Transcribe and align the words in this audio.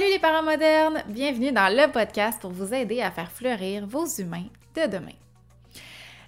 Salut 0.00 0.12
les 0.12 0.18
parents 0.18 0.42
modernes! 0.42 1.02
Bienvenue 1.08 1.52
dans 1.52 1.68
le 1.68 1.92
podcast 1.92 2.40
pour 2.40 2.52
vous 2.52 2.72
aider 2.72 3.02
à 3.02 3.10
faire 3.10 3.30
fleurir 3.30 3.86
vos 3.86 4.06
humains 4.06 4.46
de 4.74 4.86
demain. 4.90 5.12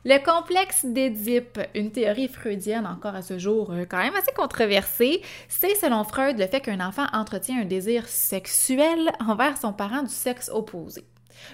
Le 0.05 0.23
complexe 0.23 0.85
d'Édipe, 0.85 1.59
une 1.75 1.91
théorie 1.91 2.29
freudienne 2.29 2.87
encore 2.87 3.15
à 3.15 3.23
ce 3.23 3.39
jour 3.39 3.73
euh, 3.73 3.87
quand 3.89 3.97
même 3.97 4.15
assez 4.15 4.33
controversée, 4.33 5.23
c'est 5.49 5.75
selon 5.77 6.05
Freud 6.05 6.39
le 6.39 6.47
fait 6.49 6.61
qu'un 6.61 6.87
enfant 6.87 7.07
entretient 7.15 7.63
un 7.63 7.65
désir 7.65 8.07
sexuel 8.09 9.11
envers 9.27 9.57
son 9.57 9.73
parent 9.73 10.03
du 10.03 10.13
sexe 10.13 10.51
opposé. 10.53 11.07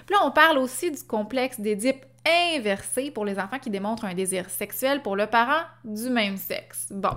Puis 0.05 0.13
là, 0.13 0.19
on 0.25 0.31
parle 0.31 0.57
aussi 0.57 0.91
du 0.91 1.01
complexe 1.01 1.61
d'Édipe 1.61 2.05
inversé 2.53 3.11
pour 3.11 3.23
les 3.23 3.39
enfants 3.39 3.59
qui 3.59 3.69
démontrent 3.69 4.03
un 4.03 4.13
désir 4.13 4.49
sexuel 4.49 5.01
pour 5.01 5.15
le 5.15 5.27
parent 5.27 5.63
du 5.85 6.09
même 6.09 6.35
sexe. 6.35 6.87
Bon. 6.91 7.15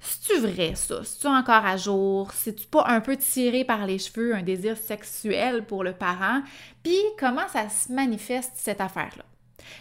C'est-tu 0.00 0.40
vrai, 0.40 0.74
ça? 0.74 1.02
C'est-tu 1.04 1.26
encore 1.26 1.66
à 1.66 1.76
jour? 1.76 2.30
C'est-tu 2.32 2.66
pas 2.66 2.84
un 2.86 3.00
peu 3.00 3.16
tiré 3.16 3.64
par 3.64 3.86
les 3.86 3.98
cheveux, 3.98 4.34
un 4.34 4.42
désir 4.42 4.76
sexuel 4.76 5.64
pour 5.64 5.82
le 5.84 5.92
parent? 5.92 6.42
Puis, 6.82 6.98
comment 7.18 7.48
ça 7.48 7.68
se 7.68 7.92
manifeste, 7.92 8.52
cette 8.54 8.80
affaire-là? 8.80 9.24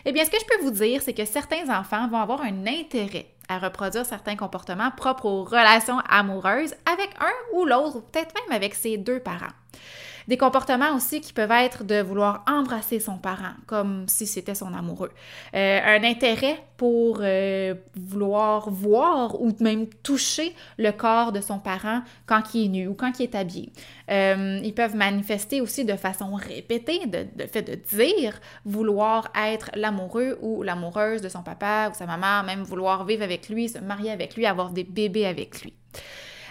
Eh 0.05 0.11
bien, 0.11 0.25
ce 0.25 0.29
que 0.29 0.37
je 0.39 0.45
peux 0.45 0.63
vous 0.63 0.71
dire, 0.71 1.01
c'est 1.01 1.13
que 1.13 1.25
certains 1.25 1.69
enfants 1.69 2.07
vont 2.07 2.19
avoir 2.19 2.41
un 2.41 2.65
intérêt 2.65 3.27
à 3.47 3.59
reproduire 3.59 4.05
certains 4.05 4.35
comportements 4.35 4.91
propres 4.91 5.25
aux 5.25 5.43
relations 5.43 5.99
amoureuses 6.09 6.73
avec 6.91 7.09
un 7.19 7.55
ou 7.55 7.65
l'autre, 7.65 8.01
peut-être 8.01 8.33
même 8.35 8.55
avec 8.55 8.75
ses 8.75 8.97
deux 8.97 9.19
parents. 9.19 9.53
Des 10.27 10.35
comportements 10.35 10.93
aussi 10.93 11.21
qui 11.21 11.31
peuvent 11.31 11.51
être 11.51 11.85
de 11.85 12.01
vouloir 12.01 12.43
embrasser 12.47 12.99
son 12.99 13.17
parent, 13.17 13.53
comme 13.65 14.05
si 14.09 14.27
c'était 14.27 14.55
son 14.55 14.73
amoureux. 14.73 15.11
Euh, 15.55 15.79
un 15.81 16.03
intérêt 16.03 16.61
pour 16.75 17.19
euh, 17.21 17.75
vouloir 17.95 18.69
voir 18.69 19.41
ou 19.41 19.55
même 19.61 19.87
toucher 20.03 20.53
le 20.77 20.91
corps 20.91 21.31
de 21.31 21.39
son 21.39 21.59
parent 21.59 22.01
quand 22.25 22.53
il 22.53 22.65
est 22.65 22.67
nu 22.67 22.87
ou 22.87 22.93
quand 22.93 23.19
il 23.19 23.23
est 23.23 23.35
habillé. 23.35 23.71
Euh, 24.11 24.59
ils 24.61 24.73
peuvent 24.73 24.97
manifester 24.97 25.61
aussi 25.61 25.85
de 25.85 25.95
façon 25.95 26.35
répétée, 26.35 27.05
de, 27.05 27.25
de 27.35 27.47
fait 27.47 27.61
de 27.61 27.75
dire 27.75 28.37
vouloir 28.65 29.29
être 29.33 29.71
l'amoureux 29.75 30.37
ou 30.41 30.61
l'amoureuse 30.61 31.21
de 31.21 31.29
son 31.29 31.41
papa 31.41 31.89
ou 31.89 31.93
sa 31.93 32.05
maman, 32.05 32.43
même 32.43 32.63
vouloir 32.63 33.05
vivre 33.05 33.23
avec 33.23 33.47
lui, 33.47 33.69
se 33.69 33.79
marier 33.79 34.11
avec 34.11 34.35
lui, 34.35 34.45
avoir 34.45 34.71
des 34.71 34.83
bébés 34.83 35.25
avec 35.25 35.61
lui. 35.61 35.73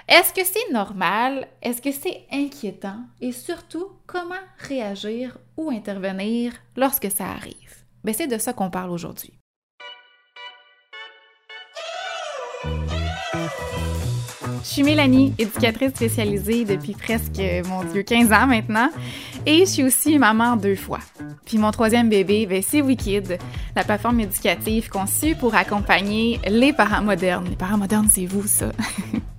Est-ce 0.08 0.32
que 0.32 0.44
c'est 0.44 0.72
normal? 0.72 1.48
Est-ce 1.62 1.82
que 1.82 1.90
c'est 1.90 2.26
inquiétant? 2.32 2.98
Et 3.20 3.32
surtout, 3.32 3.88
comment 4.06 4.34
réagir 4.58 5.36
ou 5.56 5.70
intervenir 5.70 6.52
lorsque 6.76 7.10
ça 7.10 7.24
arrive? 7.24 7.74
Ben, 8.04 8.14
c'est 8.16 8.28
de 8.28 8.38
ça 8.38 8.52
qu'on 8.52 8.70
parle 8.70 8.90
aujourd'hui. 8.90 9.32
Je 14.62 14.68
suis 14.72 14.82
Mélanie, 14.84 15.34
éducatrice 15.38 15.90
spécialisée 15.90 16.64
depuis 16.64 16.92
presque, 16.92 17.42
mon 17.66 17.82
Dieu, 17.82 18.04
15 18.04 18.32
ans 18.32 18.46
maintenant. 18.46 18.90
Et 19.44 19.60
je 19.60 19.64
suis 19.64 19.84
aussi 19.84 20.18
maman 20.20 20.56
deux 20.56 20.76
fois. 20.76 21.00
Puis 21.46 21.58
mon 21.58 21.72
troisième 21.72 22.08
bébé, 22.08 22.46
ben, 22.46 22.62
c'est 22.62 22.80
Wikid, 22.80 23.38
la 23.74 23.82
plateforme 23.82 24.20
éducative 24.20 24.88
conçue 24.88 25.34
pour 25.34 25.56
accompagner 25.56 26.38
les 26.46 26.72
parents 26.72 27.02
modernes. 27.02 27.48
Les 27.50 27.56
parents 27.56 27.78
modernes, 27.78 28.08
c'est 28.08 28.26
vous, 28.26 28.46
ça. 28.46 28.70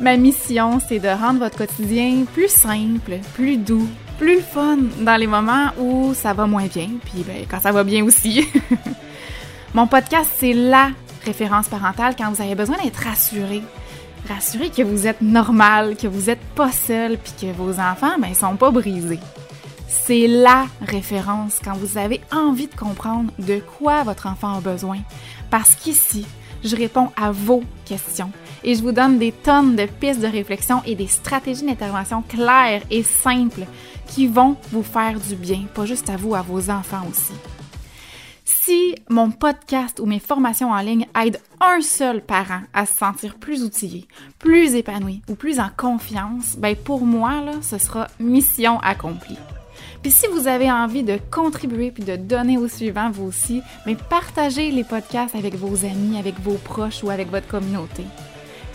Ma 0.00 0.16
mission, 0.16 0.80
c'est 0.86 0.98
de 0.98 1.08
rendre 1.08 1.38
votre 1.38 1.56
quotidien 1.56 2.24
plus 2.32 2.48
simple, 2.48 3.18
plus 3.34 3.56
doux, 3.56 3.88
plus 4.18 4.40
fun 4.40 4.78
dans 5.00 5.16
les 5.16 5.28
moments 5.28 5.68
où 5.78 6.14
ça 6.14 6.32
va 6.32 6.46
moins 6.46 6.66
bien, 6.66 6.88
puis 7.04 7.22
ben, 7.24 7.46
quand 7.48 7.60
ça 7.60 7.70
va 7.70 7.84
bien 7.84 8.04
aussi. 8.04 8.46
Mon 9.74 9.86
podcast, 9.86 10.30
c'est 10.36 10.52
la 10.52 10.90
référence 11.24 11.68
parentale 11.68 12.14
quand 12.18 12.30
vous 12.30 12.42
avez 12.42 12.56
besoin 12.56 12.76
d'être 12.82 13.04
rassuré. 13.04 13.62
Rassuré 14.28 14.70
que 14.70 14.82
vous 14.82 15.06
êtes 15.06 15.20
normal, 15.22 15.96
que 15.96 16.08
vous 16.08 16.26
n'êtes 16.26 16.44
pas 16.56 16.72
seul, 16.72 17.16
puis 17.16 17.32
que 17.40 17.52
vos 17.52 17.78
enfants, 17.78 18.18
ben, 18.18 18.34
sont 18.34 18.56
pas 18.56 18.72
brisés. 18.72 19.20
C'est 19.86 20.26
la 20.26 20.66
référence 20.82 21.60
quand 21.64 21.74
vous 21.74 21.98
avez 21.98 22.20
envie 22.32 22.66
de 22.66 22.74
comprendre 22.74 23.30
de 23.38 23.60
quoi 23.78 24.02
votre 24.02 24.26
enfant 24.26 24.56
a 24.56 24.60
besoin. 24.60 24.98
Parce 25.50 25.76
qu'ici, 25.76 26.26
je 26.64 26.74
réponds 26.74 27.10
à 27.16 27.30
vos 27.30 27.62
questions 27.84 28.32
et 28.64 28.74
je 28.74 28.82
vous 28.82 28.92
donne 28.92 29.18
des 29.18 29.32
tonnes 29.32 29.76
de 29.76 29.86
pistes 29.86 30.20
de 30.20 30.26
réflexion 30.26 30.82
et 30.86 30.94
des 30.94 31.06
stratégies 31.06 31.66
d'intervention 31.66 32.22
claires 32.22 32.82
et 32.90 33.02
simples 33.02 33.66
qui 34.08 34.26
vont 34.26 34.56
vous 34.72 34.82
faire 34.82 35.20
du 35.20 35.36
bien, 35.36 35.64
pas 35.74 35.86
juste 35.86 36.10
à 36.10 36.16
vous, 36.16 36.34
à 36.34 36.42
vos 36.42 36.70
enfants 36.70 37.06
aussi. 37.08 37.32
Si 38.44 38.94
mon 39.08 39.30
podcast 39.30 40.00
ou 40.00 40.06
mes 40.06 40.18
formations 40.18 40.70
en 40.70 40.80
ligne 40.80 41.06
aident 41.14 41.40
un 41.60 41.80
seul 41.80 42.22
parent 42.22 42.62
à 42.72 42.86
se 42.86 42.96
sentir 42.96 43.36
plus 43.36 43.62
outillé, 43.62 44.06
plus 44.38 44.74
épanoui 44.74 45.22
ou 45.28 45.34
plus 45.34 45.60
en 45.60 45.68
confiance, 45.76 46.56
ben 46.56 46.74
pour 46.74 47.04
moi, 47.04 47.40
là, 47.42 47.52
ce 47.62 47.78
sera 47.78 48.06
mission 48.18 48.80
accomplie. 48.80 49.38
Puis 50.02 50.12
si 50.12 50.26
vous 50.28 50.48
avez 50.48 50.70
envie 50.70 51.02
de 51.02 51.18
contribuer 51.30 51.90
puis 51.90 52.04
de 52.04 52.16
donner 52.16 52.58
au 52.58 52.68
suivant 52.68 53.10
vous 53.10 53.24
aussi, 53.24 53.62
mais 53.86 53.96
partagez 53.96 54.70
les 54.70 54.84
podcasts 54.84 55.34
avec 55.34 55.54
vos 55.54 55.84
amis, 55.84 56.18
avec 56.18 56.38
vos 56.40 56.56
proches 56.56 57.02
ou 57.02 57.10
avec 57.10 57.30
votre 57.30 57.48
communauté. 57.48 58.04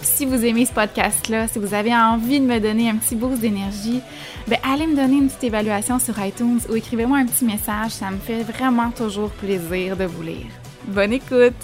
Si 0.01 0.25
vous 0.25 0.45
aimez 0.45 0.65
ce 0.65 0.73
podcast-là, 0.73 1.47
si 1.47 1.59
vous 1.59 1.73
avez 1.73 1.93
envie 1.93 2.39
de 2.39 2.45
me 2.45 2.59
donner 2.59 2.89
un 2.89 2.95
petit 2.95 3.15
boost 3.15 3.41
d'énergie, 3.41 4.01
ben 4.47 4.57
allez 4.63 4.87
me 4.87 4.95
donner 4.95 5.17
une 5.17 5.27
petite 5.27 5.43
évaluation 5.45 5.99
sur 5.99 6.17
iTunes 6.23 6.59
ou 6.69 6.75
écrivez-moi 6.75 7.17
un 7.17 7.25
petit 7.25 7.45
message, 7.45 7.91
ça 7.91 8.09
me 8.09 8.17
fait 8.17 8.43
vraiment 8.43 8.91
toujours 8.91 9.29
plaisir 9.31 9.97
de 9.97 10.05
vous 10.05 10.21
lire. 10.21 10.47
Bonne 10.85 11.13
écoute! 11.13 11.55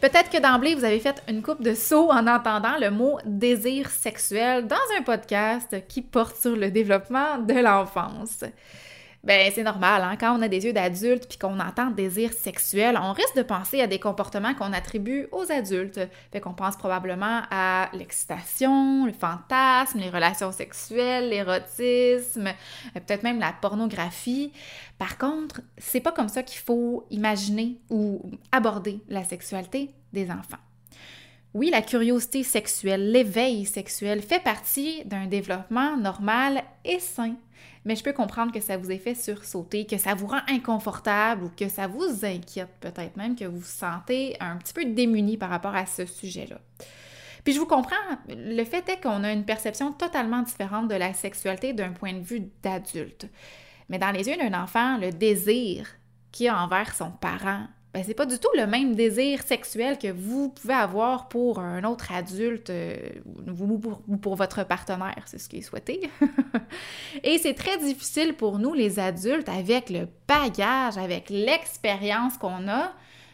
Peut-être 0.00 0.30
que 0.30 0.40
d'emblée, 0.40 0.74
vous 0.74 0.84
avez 0.84 0.98
fait 0.98 1.22
une 1.28 1.42
coupe 1.42 1.62
de 1.62 1.74
saut 1.74 2.10
en 2.10 2.26
entendant 2.26 2.76
le 2.80 2.90
mot 2.90 3.18
désir 3.24 3.88
sexuel 3.88 4.66
dans 4.66 4.76
un 4.98 5.02
podcast 5.02 5.76
qui 5.86 6.02
porte 6.02 6.36
sur 6.40 6.56
le 6.56 6.72
développement 6.72 7.38
de 7.38 7.54
l'enfance. 7.54 8.44
Ben, 9.24 9.52
c'est 9.54 9.62
normal, 9.62 10.02
hein? 10.02 10.16
quand 10.18 10.36
on 10.36 10.42
a 10.42 10.48
des 10.48 10.64
yeux 10.64 10.72
d'adulte 10.72 11.28
puis 11.28 11.38
qu'on 11.38 11.60
entend 11.60 11.90
désir 11.90 12.32
sexuel, 12.32 12.98
on 13.00 13.12
risque 13.12 13.36
de 13.36 13.42
penser 13.42 13.80
à 13.80 13.86
des 13.86 14.00
comportements 14.00 14.52
qu'on 14.52 14.72
attribue 14.72 15.28
aux 15.30 15.52
adultes. 15.52 16.00
Fait 16.32 16.40
qu'on 16.40 16.54
pense 16.54 16.76
probablement 16.76 17.42
à 17.52 17.88
l'excitation, 17.92 19.06
le 19.06 19.12
fantasme, 19.12 20.00
les 20.00 20.10
relations 20.10 20.50
sexuelles, 20.50 21.28
l'érotisme, 21.28 22.48
euh, 22.48 23.00
peut-être 23.00 23.22
même 23.22 23.38
la 23.38 23.52
pornographie. 23.52 24.52
Par 24.98 25.18
contre, 25.18 25.60
c'est 25.78 26.00
pas 26.00 26.12
comme 26.12 26.28
ça 26.28 26.42
qu'il 26.42 26.60
faut 26.60 27.06
imaginer 27.10 27.78
ou 27.90 28.28
aborder 28.50 29.04
la 29.08 29.22
sexualité 29.22 29.94
des 30.12 30.32
enfants. 30.32 30.58
Oui, 31.54 31.70
la 31.70 31.82
curiosité 31.82 32.42
sexuelle, 32.42 33.12
l'éveil 33.12 33.66
sexuel 33.66 34.22
fait 34.22 34.42
partie 34.42 35.04
d'un 35.04 35.26
développement 35.26 35.96
normal 35.96 36.62
et 36.84 36.98
sain 36.98 37.36
mais 37.84 37.96
je 37.96 38.04
peux 38.04 38.12
comprendre 38.12 38.52
que 38.52 38.60
ça 38.60 38.76
vous 38.76 38.90
ait 38.90 38.98
fait 38.98 39.14
sursauter, 39.14 39.86
que 39.86 39.98
ça 39.98 40.14
vous 40.14 40.26
rend 40.26 40.40
inconfortable 40.48 41.44
ou 41.44 41.50
que 41.56 41.68
ça 41.68 41.86
vous 41.86 42.24
inquiète 42.24 42.70
peut-être 42.80 43.16
même, 43.16 43.34
que 43.34 43.44
vous 43.44 43.58
vous 43.58 43.64
sentez 43.64 44.36
un 44.40 44.56
petit 44.56 44.72
peu 44.72 44.84
démuni 44.84 45.36
par 45.36 45.50
rapport 45.50 45.74
à 45.74 45.86
ce 45.86 46.06
sujet-là. 46.06 46.60
Puis 47.44 47.54
je 47.54 47.58
vous 47.58 47.66
comprends, 47.66 47.96
le 48.28 48.64
fait 48.64 48.88
est 48.88 49.02
qu'on 49.02 49.24
a 49.24 49.32
une 49.32 49.44
perception 49.44 49.92
totalement 49.92 50.42
différente 50.42 50.88
de 50.88 50.94
la 50.94 51.12
sexualité 51.12 51.72
d'un 51.72 51.90
point 51.90 52.12
de 52.12 52.20
vue 52.22 52.48
d'adulte. 52.62 53.26
Mais 53.88 53.98
dans 53.98 54.12
les 54.12 54.28
yeux 54.28 54.36
d'un 54.36 54.62
enfant, 54.62 54.96
le 54.98 55.10
désir 55.10 55.88
qu'il 56.30 56.48
a 56.48 56.62
envers 56.62 56.94
son 56.94 57.10
parent 57.10 57.66
ben, 57.94 58.02
c'est 58.06 58.14
pas 58.14 58.24
du 58.24 58.38
tout 58.38 58.48
le 58.56 58.66
même 58.66 58.94
désir 58.94 59.42
sexuel 59.42 59.98
que 59.98 60.10
vous 60.10 60.48
pouvez 60.48 60.74
avoir 60.74 61.28
pour 61.28 61.58
un 61.58 61.84
autre 61.84 62.10
adulte 62.10 62.70
euh, 62.70 62.96
ou 63.60 64.16
pour, 64.16 64.34
votre 64.34 64.64
partenaire, 64.64 65.22
c'est 65.26 65.38
ce 65.38 65.48
qui 65.48 65.58
est 65.58 65.62
souhaité. 65.62 66.08
Et 67.22 67.36
c'est 67.36 67.52
très 67.52 67.76
difficile 67.78 68.32
pour 68.34 68.58
nous, 68.58 68.72
les 68.72 68.98
adultes, 68.98 69.48
avec 69.50 69.90
le 69.90 70.08
bagage, 70.26 70.96
avec 70.96 71.28
l'expérience 71.28 72.38
qu'on 72.38 72.66
a, 72.66 72.92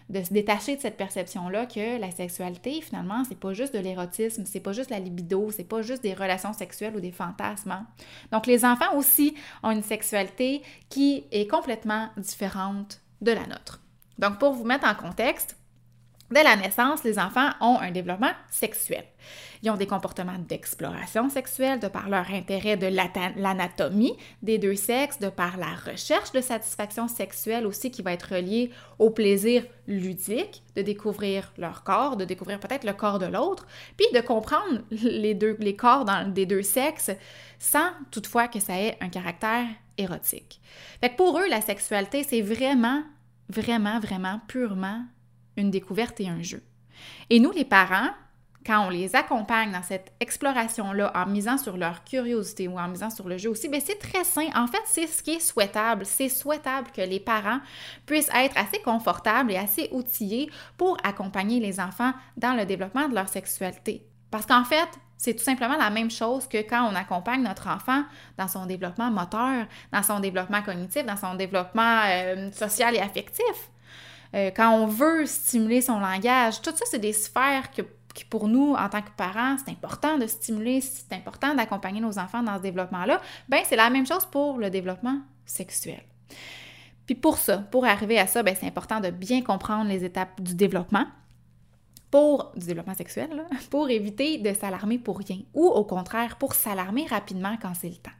de 0.08 0.22
se 0.24 0.32
détacher 0.32 0.74
de 0.74 0.80
cette 0.80 0.96
perception-là 0.96 1.66
que 1.66 2.00
la 2.00 2.10
sexualité, 2.10 2.80
finalement, 2.80 3.22
c'est 3.28 3.38
pas 3.38 3.52
juste 3.52 3.74
de 3.74 3.78
l'érotisme, 3.78 4.44
c'est 4.46 4.60
pas 4.60 4.72
juste 4.72 4.90
la 4.90 4.98
libido, 4.98 5.50
c'est 5.50 5.68
pas 5.68 5.82
juste 5.82 6.02
des 6.02 6.14
relations 6.14 6.52
sexuelles 6.52 6.96
ou 6.96 7.00
des 7.00 7.12
fantasmes. 7.12 7.72
Hein. 7.72 7.86
Donc, 8.32 8.46
les 8.46 8.64
enfants 8.64 8.96
aussi 8.96 9.34
ont 9.62 9.70
une 9.70 9.82
sexualité 9.82 10.62
qui 10.88 11.26
est 11.30 11.46
complètement 11.46 12.08
différente 12.16 13.02
de 13.20 13.32
la 13.32 13.46
nôtre. 13.46 13.82
Donc, 14.18 14.38
pour 14.38 14.52
vous 14.52 14.64
mettre 14.64 14.86
en 14.86 14.94
contexte, 14.94 15.56
Dès 16.30 16.42
la 16.42 16.56
naissance, 16.56 17.04
les 17.04 17.18
enfants 17.18 17.50
ont 17.62 17.78
un 17.78 17.90
développement 17.90 18.32
sexuel. 18.50 19.04
Ils 19.62 19.70
ont 19.70 19.76
des 19.76 19.86
comportements 19.86 20.38
d'exploration 20.38 21.30
sexuelle 21.30 21.80
de 21.80 21.88
par 21.88 22.10
leur 22.10 22.30
intérêt 22.30 22.76
de 22.76 22.86
l'anatomie 22.86 24.14
des 24.42 24.58
deux 24.58 24.74
sexes, 24.74 25.18
de 25.20 25.30
par 25.30 25.56
la 25.56 25.74
recherche 25.90 26.30
de 26.32 26.42
satisfaction 26.42 27.08
sexuelle 27.08 27.66
aussi 27.66 27.90
qui 27.90 28.02
va 28.02 28.12
être 28.12 28.34
reliée 28.34 28.70
au 28.98 29.08
plaisir 29.08 29.64
ludique 29.86 30.62
de 30.76 30.82
découvrir 30.82 31.50
leur 31.56 31.82
corps, 31.82 32.16
de 32.16 32.26
découvrir 32.26 32.60
peut-être 32.60 32.84
le 32.84 32.92
corps 32.92 33.18
de 33.18 33.26
l'autre, 33.26 33.66
puis 33.96 34.06
de 34.14 34.20
comprendre 34.20 34.82
les, 34.90 35.76
corps 35.76 36.04
des 36.26 36.44
deux 36.44 36.62
sexes 36.62 37.10
sans 37.58 37.90
toutefois 38.10 38.48
que 38.48 38.60
ça 38.60 38.78
ait 38.78 38.98
un 39.00 39.08
caractère 39.08 39.66
érotique. 39.96 40.60
Fait 41.00 41.08
que 41.08 41.16
pour 41.16 41.38
eux, 41.38 41.48
la 41.48 41.62
sexualité, 41.62 42.22
c'est 42.22 42.42
vraiment 42.42 43.02
vraiment, 43.48 44.00
vraiment, 44.00 44.40
purement 44.48 45.04
une 45.56 45.70
découverte 45.70 46.20
et 46.20 46.28
un 46.28 46.42
jeu. 46.42 46.62
Et 47.30 47.40
nous, 47.40 47.50
les 47.50 47.64
parents, 47.64 48.10
quand 48.66 48.86
on 48.86 48.90
les 48.90 49.16
accompagne 49.16 49.72
dans 49.72 49.82
cette 49.82 50.12
exploration-là 50.20 51.12
en 51.14 51.26
misant 51.26 51.58
sur 51.58 51.76
leur 51.76 52.04
curiosité 52.04 52.68
ou 52.68 52.78
en 52.78 52.88
misant 52.88 53.10
sur 53.10 53.28
le 53.28 53.38
jeu 53.38 53.50
aussi, 53.50 53.68
bien 53.68 53.80
c'est 53.80 53.98
très 53.98 54.24
sain. 54.24 54.48
En 54.54 54.66
fait, 54.66 54.82
c'est 54.84 55.06
ce 55.06 55.22
qui 55.22 55.32
est 55.32 55.40
souhaitable. 55.40 56.04
C'est 56.04 56.28
souhaitable 56.28 56.90
que 56.90 57.00
les 57.00 57.20
parents 57.20 57.60
puissent 58.04 58.30
être 58.34 58.56
assez 58.58 58.80
confortables 58.82 59.52
et 59.52 59.56
assez 59.56 59.88
outillés 59.92 60.50
pour 60.76 60.98
accompagner 61.02 61.60
les 61.60 61.80
enfants 61.80 62.12
dans 62.36 62.54
le 62.54 62.66
développement 62.66 63.08
de 63.08 63.14
leur 63.14 63.28
sexualité. 63.28 64.06
Parce 64.30 64.44
qu'en 64.44 64.64
fait, 64.64 64.88
c'est 65.18 65.34
tout 65.34 65.42
simplement 65.42 65.76
la 65.76 65.90
même 65.90 66.10
chose 66.10 66.46
que 66.46 66.58
quand 66.58 66.88
on 66.90 66.94
accompagne 66.94 67.42
notre 67.42 67.66
enfant 67.66 68.04
dans 68.38 68.46
son 68.46 68.66
développement 68.66 69.10
moteur, 69.10 69.66
dans 69.92 70.02
son 70.04 70.20
développement 70.20 70.62
cognitif, 70.62 71.04
dans 71.04 71.16
son 71.16 71.34
développement 71.34 72.02
euh, 72.06 72.50
social 72.52 72.94
et 72.94 73.00
affectif. 73.00 73.70
Euh, 74.34 74.50
quand 74.54 74.70
on 74.70 74.86
veut 74.86 75.26
stimuler 75.26 75.80
son 75.80 75.98
langage, 75.98 76.62
tout 76.62 76.70
ça, 76.70 76.84
c'est 76.88 77.00
des 77.00 77.12
sphères 77.12 77.72
que, 77.72 77.82
qui, 78.14 78.24
pour 78.24 78.46
nous, 78.46 78.74
en 78.74 78.88
tant 78.88 79.02
que 79.02 79.10
parents, 79.16 79.56
c'est 79.58 79.72
important 79.72 80.18
de 80.18 80.26
stimuler, 80.28 80.80
c'est 80.80 81.12
important 81.12 81.54
d'accompagner 81.54 82.00
nos 82.00 82.18
enfants 82.18 82.42
dans 82.42 82.56
ce 82.56 82.62
développement-là. 82.62 83.20
Ben, 83.48 83.62
c'est 83.64 83.76
la 83.76 83.90
même 83.90 84.06
chose 84.06 84.24
pour 84.26 84.58
le 84.58 84.70
développement 84.70 85.20
sexuel. 85.46 86.02
Puis 87.06 87.16
pour 87.16 87.38
ça, 87.38 87.58
pour 87.58 87.86
arriver 87.86 88.20
à 88.20 88.26
ça, 88.28 88.44
ben, 88.44 88.54
c'est 88.58 88.66
important 88.66 89.00
de 89.00 89.10
bien 89.10 89.42
comprendre 89.42 89.88
les 89.88 90.04
étapes 90.04 90.40
du 90.40 90.54
développement, 90.54 91.06
pour 92.10 92.52
du 92.56 92.66
développement 92.66 92.94
sexuel, 92.94 93.44
pour 93.70 93.90
éviter 93.90 94.38
de 94.38 94.52
s'alarmer 94.54 94.98
pour 94.98 95.18
rien 95.18 95.38
ou 95.54 95.66
au 95.66 95.84
contraire 95.84 96.36
pour 96.36 96.54
s'alarmer 96.54 97.06
rapidement 97.06 97.56
quand 97.60 97.72
c'est 97.74 97.88
le 97.88 97.96
temps. 97.96 98.10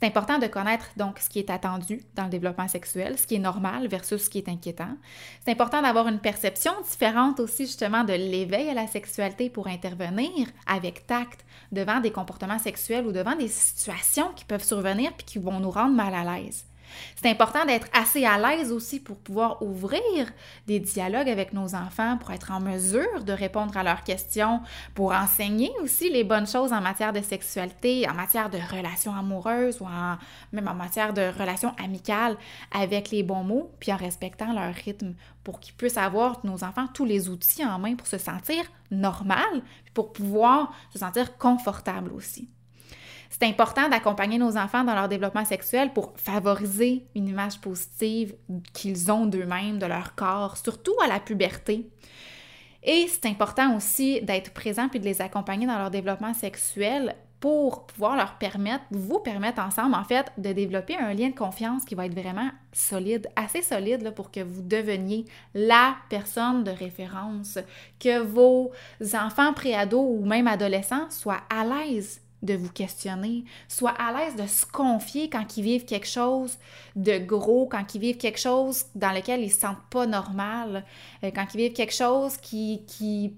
C'est 0.00 0.06
important 0.06 0.38
de 0.38 0.46
connaître 0.46 0.90
donc 0.96 1.18
ce 1.18 1.28
qui 1.28 1.38
est 1.38 1.50
attendu 1.50 2.02
dans 2.14 2.24
le 2.24 2.30
développement 2.30 2.68
sexuel, 2.68 3.18
ce 3.18 3.26
qui 3.26 3.36
est 3.36 3.40
normal 3.40 3.86
versus 3.88 4.22
ce 4.22 4.30
qui 4.30 4.38
est 4.38 4.48
inquiétant. 4.48 4.96
C'est 5.44 5.52
important 5.52 5.82
d'avoir 5.82 6.08
une 6.08 6.20
perception 6.20 6.72
différente 6.88 7.40
aussi 7.40 7.66
justement 7.66 8.04
de 8.04 8.12
l'éveil 8.12 8.70
à 8.70 8.74
la 8.74 8.86
sexualité 8.86 9.50
pour 9.50 9.66
intervenir 9.66 10.48
avec 10.66 11.06
tact 11.06 11.44
devant 11.72 12.00
des 12.00 12.12
comportements 12.12 12.58
sexuels 12.58 13.06
ou 13.06 13.12
devant 13.12 13.36
des 13.36 13.48
situations 13.48 14.32
qui 14.34 14.44
peuvent 14.44 14.64
survenir 14.64 15.12
puis 15.14 15.26
qui 15.26 15.38
vont 15.38 15.60
nous 15.60 15.70
rendre 15.70 15.94
mal 15.94 16.14
à 16.14 16.38
l'aise. 16.38 16.64
C'est 17.16 17.30
important 17.30 17.64
d'être 17.64 17.88
assez 17.92 18.24
à 18.24 18.38
l'aise 18.38 18.72
aussi 18.72 19.00
pour 19.00 19.16
pouvoir 19.16 19.62
ouvrir 19.62 20.30
des 20.66 20.80
dialogues 20.80 21.28
avec 21.28 21.52
nos 21.52 21.74
enfants, 21.74 22.16
pour 22.18 22.30
être 22.30 22.50
en 22.50 22.60
mesure 22.60 23.24
de 23.24 23.32
répondre 23.32 23.76
à 23.76 23.82
leurs 23.82 24.04
questions, 24.04 24.60
pour 24.94 25.12
enseigner 25.12 25.70
aussi 25.82 26.10
les 26.10 26.24
bonnes 26.24 26.46
choses 26.46 26.72
en 26.72 26.80
matière 26.80 27.12
de 27.12 27.20
sexualité, 27.20 28.08
en 28.08 28.14
matière 28.14 28.50
de 28.50 28.58
relations 28.58 29.14
amoureuses 29.14 29.80
ou 29.80 29.86
même 30.52 30.68
en 30.68 30.74
matière 30.74 31.12
de 31.12 31.32
relations 31.38 31.74
amicales 31.82 32.36
avec 32.72 33.10
les 33.10 33.22
bons 33.22 33.44
mots, 33.44 33.70
puis 33.80 33.92
en 33.92 33.96
respectant 33.96 34.52
leur 34.52 34.74
rythme 34.74 35.14
pour 35.44 35.60
qu'ils 35.60 35.74
puissent 35.74 35.96
avoir, 35.96 36.44
nos 36.44 36.62
enfants, 36.62 36.86
tous 36.92 37.04
les 37.04 37.28
outils 37.28 37.64
en 37.64 37.78
main 37.78 37.94
pour 37.94 38.06
se 38.06 38.18
sentir 38.18 38.64
normal, 38.90 39.62
pour 39.94 40.12
pouvoir 40.12 40.72
se 40.92 40.98
sentir 40.98 41.36
confortable 41.38 42.12
aussi. 42.12 42.48
C'est 43.30 43.44
important 43.44 43.88
d'accompagner 43.88 44.38
nos 44.38 44.56
enfants 44.56 44.84
dans 44.84 44.94
leur 44.94 45.08
développement 45.08 45.44
sexuel 45.44 45.92
pour 45.92 46.12
favoriser 46.16 47.06
une 47.14 47.28
image 47.28 47.60
positive 47.60 48.34
qu'ils 48.72 49.12
ont 49.12 49.26
d'eux-mêmes, 49.26 49.78
de 49.78 49.86
leur 49.86 50.14
corps, 50.14 50.56
surtout 50.56 50.94
à 51.04 51.06
la 51.06 51.20
puberté. 51.20 51.90
Et 52.82 53.06
c'est 53.08 53.26
important 53.26 53.76
aussi 53.76 54.22
d'être 54.22 54.52
présent 54.52 54.88
puis 54.88 55.00
de 55.00 55.04
les 55.04 55.20
accompagner 55.20 55.66
dans 55.66 55.78
leur 55.78 55.90
développement 55.90 56.32
sexuel 56.32 57.16
pour 57.40 57.86
pouvoir 57.86 58.16
leur 58.16 58.34
permettre, 58.38 58.84
vous 58.90 59.20
permettre 59.20 59.60
ensemble, 59.60 59.94
en 59.94 60.02
fait, 60.02 60.26
de 60.38 60.52
développer 60.52 60.96
un 60.96 61.14
lien 61.14 61.28
de 61.28 61.34
confiance 61.34 61.84
qui 61.84 61.94
va 61.94 62.06
être 62.06 62.18
vraiment 62.18 62.50
solide, 62.72 63.28
assez 63.36 63.62
solide 63.62 64.12
pour 64.14 64.30
que 64.30 64.40
vous 64.40 64.62
deveniez 64.62 65.24
la 65.54 65.96
personne 66.08 66.64
de 66.64 66.70
référence, 66.70 67.58
que 68.00 68.20
vos 68.20 68.72
enfants 69.14 69.52
préados 69.52 70.02
ou 70.02 70.24
même 70.24 70.48
adolescents 70.48 71.10
soient 71.10 71.42
à 71.48 71.64
l'aise 71.64 72.20
de 72.42 72.54
vous 72.54 72.70
questionner, 72.70 73.44
soit 73.66 73.94
à 73.98 74.12
l'aise 74.12 74.36
de 74.36 74.46
se 74.46 74.64
confier 74.64 75.28
quand 75.28 75.56
ils 75.56 75.62
vivent 75.62 75.84
quelque 75.84 76.06
chose 76.06 76.56
de 76.94 77.18
gros, 77.18 77.66
quand 77.66 77.94
ils 77.94 78.00
vivent 78.00 78.16
quelque 78.16 78.38
chose 78.38 78.84
dans 78.94 79.12
lequel 79.12 79.42
ils 79.42 79.50
se 79.50 79.60
sentent 79.60 79.84
pas 79.90 80.06
normal, 80.06 80.84
euh, 81.24 81.30
quand 81.34 81.46
ils 81.54 81.58
vivent 81.58 81.72
quelque 81.72 81.94
chose 81.94 82.36
qui, 82.36 82.84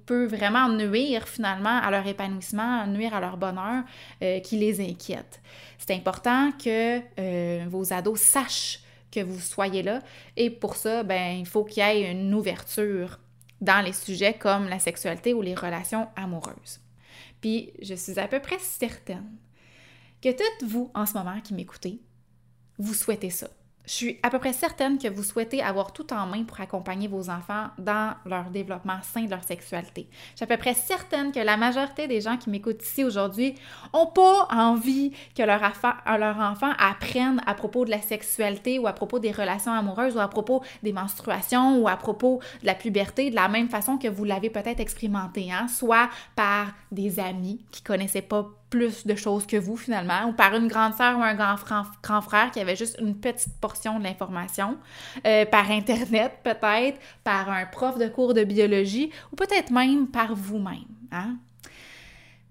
peut 0.06 0.26
vraiment 0.26 0.68
nuire 0.68 1.28
finalement 1.28 1.78
à 1.80 1.90
leur 1.90 2.06
épanouissement, 2.06 2.86
nuire 2.86 3.14
à 3.14 3.20
leur 3.20 3.36
bonheur, 3.36 3.84
euh, 4.22 4.40
qui 4.40 4.56
les 4.56 4.80
inquiète. 4.80 5.40
C'est 5.78 5.94
important 5.94 6.50
que 6.52 7.00
euh, 7.18 7.64
vos 7.68 7.92
ados 7.92 8.20
sachent 8.20 8.80
que 9.10 9.20
vous 9.20 9.40
soyez 9.40 9.82
là 9.82 10.00
et 10.36 10.50
pour 10.50 10.76
ça, 10.76 11.02
ben, 11.02 11.38
il 11.38 11.46
faut 11.46 11.64
qu'il 11.64 11.82
y 11.82 11.86
ait 11.86 12.12
une 12.12 12.32
ouverture 12.34 13.18
dans 13.60 13.84
les 13.84 13.92
sujets 13.92 14.34
comme 14.34 14.68
la 14.68 14.78
sexualité 14.78 15.34
ou 15.34 15.42
les 15.42 15.54
relations 15.54 16.08
amoureuses. 16.16 16.80
Puis 17.40 17.72
je 17.80 17.94
suis 17.94 18.18
à 18.18 18.28
peu 18.28 18.40
près 18.40 18.58
certaine 18.58 19.36
que 20.22 20.30
toutes 20.30 20.68
vous, 20.68 20.90
en 20.94 21.06
ce 21.06 21.14
moment, 21.14 21.40
qui 21.40 21.54
m'écoutez, 21.54 22.00
vous 22.78 22.94
souhaitez 22.94 23.30
ça. 23.30 23.48
Je 23.90 23.96
suis 23.96 24.20
à 24.22 24.30
peu 24.30 24.38
près 24.38 24.52
certaine 24.52 24.98
que 24.98 25.08
vous 25.08 25.24
souhaitez 25.24 25.60
avoir 25.64 25.92
tout 25.92 26.12
en 26.12 26.24
main 26.24 26.44
pour 26.44 26.60
accompagner 26.60 27.08
vos 27.08 27.28
enfants 27.28 27.70
dans 27.76 28.14
leur 28.24 28.44
développement 28.50 28.98
sain 29.02 29.24
de 29.24 29.30
leur 29.30 29.42
sexualité. 29.42 30.06
Je 30.30 30.36
suis 30.36 30.44
à 30.44 30.46
peu 30.46 30.56
près 30.56 30.74
certaine 30.74 31.32
que 31.32 31.40
la 31.40 31.56
majorité 31.56 32.06
des 32.06 32.20
gens 32.20 32.36
qui 32.36 32.50
m'écoutent 32.50 32.84
ici 32.84 33.02
aujourd'hui 33.02 33.56
n'ont 33.92 34.06
pas 34.06 34.46
envie 34.52 35.10
que 35.34 35.42
leur, 35.42 35.60
leur 35.60 36.38
enfant 36.38 36.70
apprenne 36.78 37.42
à 37.46 37.54
propos 37.54 37.84
de 37.84 37.90
la 37.90 38.00
sexualité 38.00 38.78
ou 38.78 38.86
à 38.86 38.92
propos 38.92 39.18
des 39.18 39.32
relations 39.32 39.72
amoureuses 39.72 40.14
ou 40.14 40.20
à 40.20 40.28
propos 40.28 40.62
des 40.84 40.92
menstruations 40.92 41.78
ou 41.80 41.88
à 41.88 41.96
propos 41.96 42.38
de 42.60 42.66
la 42.66 42.76
puberté 42.76 43.30
de 43.30 43.34
la 43.34 43.48
même 43.48 43.68
façon 43.68 43.98
que 43.98 44.06
vous 44.06 44.22
l'avez 44.22 44.50
peut-être 44.50 44.78
expérimenté, 44.78 45.50
hein? 45.50 45.66
soit 45.66 46.08
par 46.36 46.68
des 46.92 47.18
amis 47.18 47.60
qui 47.72 47.82
connaissaient 47.82 48.22
pas 48.22 48.48
plus 48.70 49.06
de 49.06 49.14
choses 49.16 49.46
que 49.46 49.56
vous 49.56 49.76
finalement, 49.76 50.28
ou 50.28 50.32
par 50.32 50.54
une 50.54 50.68
grande 50.68 50.94
sœur 50.94 51.18
ou 51.18 51.22
un 51.22 51.34
grand, 51.34 51.56
grand 52.02 52.20
frère 52.22 52.50
qui 52.52 52.60
avait 52.60 52.76
juste 52.76 52.96
une 53.00 53.16
petite 53.16 53.54
portion 53.60 53.98
de 53.98 54.04
l'information, 54.04 54.78
euh, 55.26 55.44
par 55.44 55.70
Internet 55.70 56.38
peut-être, 56.44 56.98
par 57.24 57.50
un 57.50 57.66
prof 57.66 57.98
de 57.98 58.08
cours 58.08 58.32
de 58.32 58.44
biologie, 58.44 59.10
ou 59.32 59.36
peut-être 59.36 59.70
même 59.70 60.06
par 60.06 60.34
vous-même. 60.34 60.86
Hein? 61.10 61.36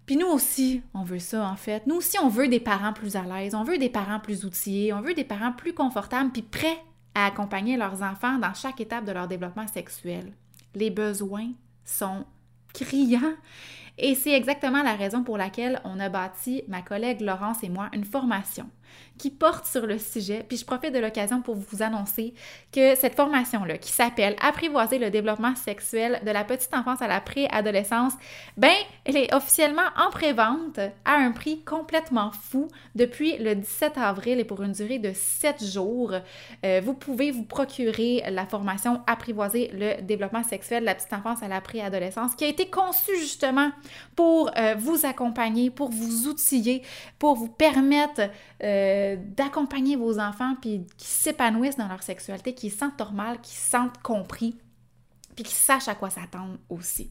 Puis 0.05 0.17
nous 0.17 0.27
aussi, 0.27 0.81
on 0.93 1.03
veut 1.03 1.19
ça 1.19 1.45
en 1.45 1.55
fait. 1.55 1.87
Nous 1.87 1.95
aussi, 1.95 2.17
on 2.19 2.29
veut 2.29 2.47
des 2.47 2.59
parents 2.59 2.93
plus 2.93 3.15
à 3.15 3.21
l'aise, 3.21 3.55
on 3.55 3.63
veut 3.63 3.77
des 3.77 3.89
parents 3.89 4.19
plus 4.19 4.43
outillés, 4.43 4.91
on 4.91 5.01
veut 5.01 5.13
des 5.13 5.23
parents 5.23 5.53
plus 5.53 5.73
confortables, 5.73 6.31
puis 6.31 6.41
prêts 6.41 6.81
à 7.15 7.27
accompagner 7.27 7.77
leurs 7.77 8.01
enfants 8.01 8.37
dans 8.39 8.53
chaque 8.53 8.81
étape 8.81 9.05
de 9.05 9.11
leur 9.11 9.27
développement 9.27 9.67
sexuel. 9.67 10.33
Les 10.75 10.89
besoins 10.89 11.51
sont 11.85 12.25
criants 12.73 13.35
et 13.99 14.15
c'est 14.15 14.33
exactement 14.33 14.83
la 14.83 14.95
raison 14.95 15.23
pour 15.23 15.37
laquelle 15.37 15.81
on 15.83 15.99
a 15.99 16.09
bâti, 16.09 16.63
ma 16.67 16.81
collègue 16.81 17.21
Laurence 17.21 17.63
et 17.63 17.69
moi, 17.69 17.89
une 17.93 18.05
formation 18.05 18.69
qui 19.17 19.29
porte 19.29 19.65
sur 19.65 19.85
le 19.85 19.99
sujet. 19.99 20.45
Puis 20.47 20.57
je 20.57 20.65
profite 20.65 20.93
de 20.93 20.99
l'occasion 20.99 21.41
pour 21.41 21.55
vous 21.55 21.83
annoncer 21.83 22.33
que 22.71 22.95
cette 22.95 23.15
formation-là, 23.15 23.77
qui 23.77 23.91
s'appelle 23.91 24.35
Apprivoiser 24.41 24.97
le 24.97 25.09
développement 25.09 25.55
sexuel 25.55 26.21
de 26.25 26.31
la 26.31 26.43
petite 26.43 26.73
enfance 26.73 27.01
à 27.01 27.07
la 27.07 27.19
préadolescence, 27.19 28.13
ben, 28.57 28.73
elle 29.05 29.17
est 29.17 29.33
officiellement 29.33 29.81
en 29.97 30.09
pré-vente 30.09 30.79
à 31.05 31.15
un 31.15 31.31
prix 31.31 31.63
complètement 31.63 32.31
fou 32.31 32.69
depuis 32.95 33.37
le 33.37 33.55
17 33.55 33.97
avril 33.97 34.39
et 34.39 34.45
pour 34.45 34.61
une 34.61 34.71
durée 34.71 34.99
de 34.99 35.11
7 35.13 35.63
jours. 35.63 36.13
Euh, 36.65 36.81
vous 36.83 36.93
pouvez 36.93 37.31
vous 37.31 37.43
procurer 37.43 38.23
la 38.29 38.45
formation 38.45 39.01
Apprivoiser 39.07 39.69
le 39.73 40.01
développement 40.01 40.43
sexuel 40.43 40.81
de 40.81 40.85
la 40.85 40.95
petite 40.95 41.13
enfance 41.13 41.43
à 41.43 41.47
la 41.47 41.61
préadolescence 41.61 42.35
qui 42.35 42.45
a 42.45 42.47
été 42.47 42.69
conçue 42.69 43.17
justement 43.17 43.71
pour 44.15 44.51
euh, 44.57 44.75
vous 44.77 45.05
accompagner, 45.05 45.69
pour 45.69 45.89
vous 45.89 46.27
outiller, 46.27 46.83
pour 47.17 47.35
vous 47.35 47.47
permettre 47.47 48.29
euh, 48.63 49.15
d'accompagner 49.35 49.95
vos 49.95 50.19
enfants 50.19 50.55
puis 50.61 50.85
qui 50.97 51.07
s'épanouissent 51.07 51.77
dans 51.77 51.87
leur 51.87 52.03
sexualité, 52.03 52.53
qui 52.53 52.69
se 52.69 52.77
sentent 52.77 52.99
normal, 52.99 53.39
qui 53.41 53.55
se 53.55 53.69
sentent 53.69 54.01
compris 54.01 54.55
puis 55.39 55.45
qu'ils 55.45 55.57
sachent 55.57 55.87
à 55.87 55.95
quoi 55.95 56.09
s'attendre 56.09 56.57
aussi. 56.69 57.09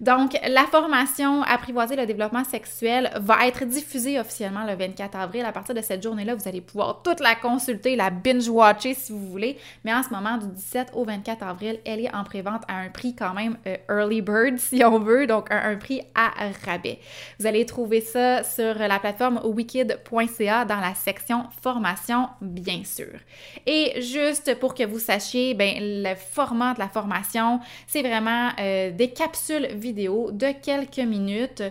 Donc, 0.00 0.36
la 0.48 0.64
formation 0.64 1.42
Apprivoiser 1.44 1.94
le 1.94 2.06
développement 2.06 2.42
sexuel 2.42 3.12
va 3.20 3.46
être 3.46 3.64
diffusée 3.64 4.18
officiellement 4.18 4.64
le 4.64 4.74
24 4.74 5.16
avril. 5.16 5.44
À 5.44 5.52
partir 5.52 5.76
de 5.76 5.80
cette 5.80 6.02
journée-là, 6.02 6.34
vous 6.34 6.48
allez 6.48 6.60
pouvoir 6.60 7.02
toute 7.02 7.20
la 7.20 7.36
consulter, 7.36 7.94
la 7.94 8.10
binge-watcher 8.10 8.94
si 8.94 9.12
vous 9.12 9.28
voulez. 9.28 9.58
Mais 9.84 9.94
en 9.94 10.02
ce 10.02 10.10
moment, 10.10 10.38
du 10.38 10.48
17 10.48 10.90
au 10.94 11.04
24 11.04 11.44
avril, 11.44 11.78
elle 11.84 12.00
est 12.00 12.12
en 12.12 12.24
prévente 12.24 12.62
à 12.66 12.78
un 12.78 12.88
prix 12.88 13.14
quand 13.14 13.32
même 13.32 13.56
euh, 13.68 13.76
early 13.88 14.22
bird, 14.22 14.56
si 14.58 14.82
on 14.84 14.98
veut, 14.98 15.28
donc 15.28 15.46
un, 15.52 15.76
prix 15.76 16.02
à 16.16 16.32
rabais. 16.66 16.98
Vous 17.38 17.46
allez 17.46 17.64
trouver 17.64 18.00
ça 18.00 18.42
sur 18.42 18.74
la 18.74 18.98
plateforme 18.98 19.40
wicked.ca 19.44 20.64
dans 20.64 20.80
la 20.80 20.96
section 20.96 21.44
formation, 21.62 22.28
bien 22.40 22.82
sûr. 22.84 23.20
Et 23.66 24.00
juste 24.02 24.58
pour 24.58 24.74
que 24.74 24.82
vous 24.82 24.98
sachiez, 24.98 25.54
ben, 25.54 25.76
le 25.80 26.16
format 26.16 26.74
de 26.74 26.80
la 26.80 26.88
formation, 26.88 27.60
C'est 27.86 28.02
vraiment 28.02 28.50
euh, 28.58 28.90
des 28.90 29.10
capsules 29.10 29.68
vidéo 29.74 30.30
de 30.32 30.48
quelques 30.62 30.98
minutes 30.98 31.62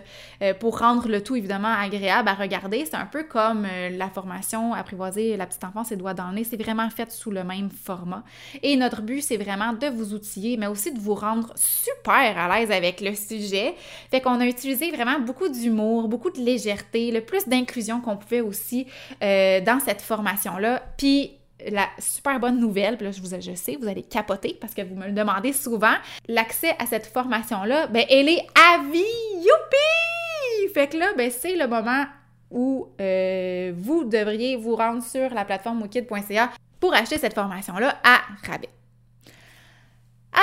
euh, 0.42 0.54
pour 0.54 0.78
rendre 0.78 1.08
le 1.08 1.22
tout 1.22 1.36
évidemment 1.36 1.72
agréable 1.72 2.28
à 2.28 2.34
regarder. 2.34 2.84
C'est 2.84 2.96
un 2.96 3.06
peu 3.06 3.24
comme 3.24 3.66
euh, 3.70 3.90
la 3.90 4.08
formation 4.08 4.74
Apprivoiser 4.74 5.36
la 5.36 5.46
petite 5.46 5.64
enfance 5.64 5.92
et 5.92 5.96
doigts 5.96 6.14
dans 6.14 6.28
le 6.28 6.36
nez. 6.36 6.44
C'est 6.44 6.60
vraiment 6.60 6.88
fait 6.90 7.10
sous 7.10 7.30
le 7.30 7.44
même 7.44 7.70
format. 7.70 8.22
Et 8.62 8.76
notre 8.76 9.02
but, 9.02 9.22
c'est 9.22 9.36
vraiment 9.36 9.72
de 9.72 9.86
vous 9.86 10.14
outiller, 10.14 10.56
mais 10.56 10.66
aussi 10.66 10.92
de 10.92 11.00
vous 11.00 11.14
rendre 11.14 11.52
super 11.56 12.38
à 12.38 12.58
l'aise 12.58 12.70
avec 12.70 13.00
le 13.00 13.14
sujet. 13.14 13.74
Fait 14.10 14.20
qu'on 14.20 14.40
a 14.40 14.46
utilisé 14.46 14.90
vraiment 14.90 15.18
beaucoup 15.20 15.48
d'humour, 15.48 16.08
beaucoup 16.08 16.30
de 16.30 16.40
légèreté, 16.40 17.10
le 17.10 17.20
plus 17.20 17.48
d'inclusion 17.48 18.00
qu'on 18.00 18.16
pouvait 18.16 18.40
aussi 18.40 18.86
dans 19.20 19.80
cette 19.84 20.02
formation-là. 20.02 20.82
Puis 20.96 21.37
la 21.66 21.88
super 21.98 22.38
bonne 22.40 22.58
nouvelle, 22.58 22.96
je, 23.00 23.20
vous, 23.20 23.40
je 23.40 23.54
sais, 23.54 23.76
vous 23.80 23.88
allez 23.88 24.02
capoter 24.02 24.56
parce 24.60 24.74
que 24.74 24.82
vous 24.82 24.94
me 24.94 25.06
le 25.06 25.12
demandez 25.12 25.52
souvent, 25.52 25.94
l'accès 26.28 26.74
à 26.78 26.86
cette 26.86 27.06
formation-là, 27.06 27.88
ben, 27.88 28.04
elle 28.08 28.28
est 28.28 28.46
à 28.54 28.82
vie! 28.90 29.36
Youpi! 29.36 30.72
Fait 30.72 30.88
que 30.88 30.96
là, 30.96 31.12
ben, 31.16 31.30
c'est 31.30 31.56
le 31.56 31.66
moment 31.66 32.04
où 32.50 32.88
euh, 33.00 33.72
vous 33.76 34.04
devriez 34.04 34.56
vous 34.56 34.76
rendre 34.76 35.02
sur 35.02 35.30
la 35.30 35.44
plateforme 35.44 35.82
wikid.ca 35.82 36.50
pour 36.80 36.94
acheter 36.94 37.18
cette 37.18 37.34
formation-là 37.34 37.98
à 38.04 38.20
rabais. 38.46 38.70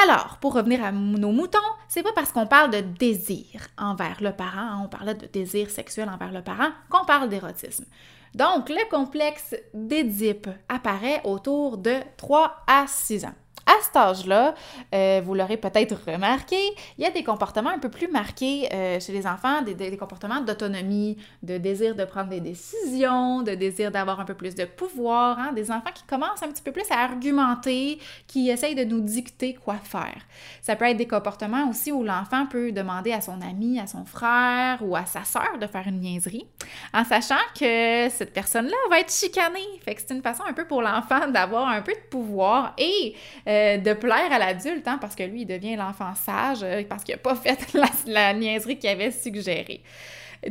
Alors, 0.04 0.40
pour 0.42 0.54
revenir 0.54 0.84
à 0.84 0.92
nos 0.92 1.32
moutons, 1.32 1.58
c'est 1.88 2.04
pas 2.04 2.12
parce 2.14 2.34
qu'on 2.34 2.48
parle 2.48 2.70
de 2.70 2.82
désir 2.82 3.62
envers 3.78 4.18
le 4.20 4.34
parent, 4.34 4.60
hein, 4.60 4.82
on 4.84 4.90
parlait 4.90 5.16
de 5.16 5.26
désir 5.28 5.70
sexuel 5.70 6.10
envers 6.10 6.34
le 6.34 6.42
parent, 6.42 6.70
qu'on 6.90 7.06
parle 7.06 7.30
d'érotisme. 7.30 7.86
Donc, 8.34 8.68
le 8.68 8.90
complexe 8.90 9.56
d'Édipe 9.74 10.50
apparaît 10.68 11.22
autour 11.24 11.78
de 11.78 11.96
3 12.18 12.66
à 12.68 12.86
6 12.88 13.24
ans. 13.24 13.36
À 13.68 13.82
cet 13.82 13.96
âge-là, 13.96 14.54
euh, 14.94 15.22
vous 15.26 15.34
l'aurez 15.34 15.58
peut-être 15.58 15.96
remarqué, 16.06 16.56
il 17.00 17.04
y 17.04 17.08
a 17.08 17.10
des 17.10 17.24
comportements 17.24 17.72
un 17.72 17.80
peu 17.80 17.90
plus 17.90 18.08
marqués 18.08 18.70
euh, 18.72 19.00
chez 19.00 19.12
les 19.12 19.26
enfants, 19.26 19.64
des, 19.64 19.98
comportements 19.98 20.40
d'autonomie, 20.42 21.18
de 21.42 21.58
désir 21.58 21.96
de 21.96 22.06
prendre 22.06 22.30
des 22.30 22.42
décisions, 22.42 23.42
de 23.42 23.56
désir 23.56 23.90
d'avoir 23.90 24.20
un 24.20 24.26
peu 24.26 24.36
plus 24.36 24.54
de 24.54 24.66
pouvoir, 24.66 25.40
hein, 25.40 25.52
des 25.54 25.72
enfants 25.72 25.90
qui 25.96 26.04
commencent 26.04 26.44
un 26.44 26.50
petit 26.50 26.62
peu 26.62 26.72
plus 26.72 26.86
à 26.92 27.00
argumenter, 27.00 27.98
qui 28.28 28.52
essayent 28.52 28.76
de 28.76 28.84
nous 28.84 29.00
dicter 29.00 29.56
quoi 29.56 29.78
faire. 29.84 30.22
Ça 30.62 30.76
peut 30.76 30.86
être 30.86 30.98
des 30.98 31.08
comportements 31.08 31.68
aussi 31.68 31.92
où 31.92 32.04
l'enfant 32.04 32.46
peut 32.46 32.72
demander 32.72 33.14
à 33.14 33.22
son 33.22 33.42
ami, 33.42 33.80
à 33.80 33.88
son 33.88 34.06
frère 34.06 34.78
ou 34.82 34.96
à 34.96 35.08
sa 35.08 35.24
sœur 35.24 35.58
de 35.60 35.66
faire 35.66 35.88
une 35.88 36.02
niaiserie, 36.02 36.46
en 36.94 37.04
sachant 37.04 37.34
que 37.60 38.10
cette 38.10 38.32
personne-là 38.32 38.78
va 38.92 39.00
être 39.00 39.12
chicanée. 39.12 39.82
C'est 39.88 40.12
une 40.12 40.22
façon 40.22 40.44
un 40.48 40.54
peu 40.54 40.68
pour 40.68 40.84
l'enfant 40.84 41.28
d'avoir 41.30 41.68
un 41.68 41.82
peu 41.82 41.94
de 41.94 42.10
pouvoir 42.12 42.74
et 42.78 43.16
euh, 43.48 43.55
euh, 43.56 43.78
de 43.78 43.94
plaire 43.94 44.32
à 44.32 44.40
l'adulte, 44.40 44.88
hein, 44.88 44.98
parce 45.00 45.16
que 45.16 45.24
lui, 45.24 45.42
il 45.42 45.46
devient 45.46 45.76
l'enfant 45.76 46.14
sage, 46.16 46.60
euh, 46.64 46.84
parce 46.88 47.04
qu'il 47.04 47.16
n'a 47.16 47.20
pas 47.20 47.36
fait 47.36 47.58
la, 48.06 48.34
niaiserie 48.34 48.78
qu'il 48.78 48.90
avait 48.90 49.12
suggérée. 49.12 49.82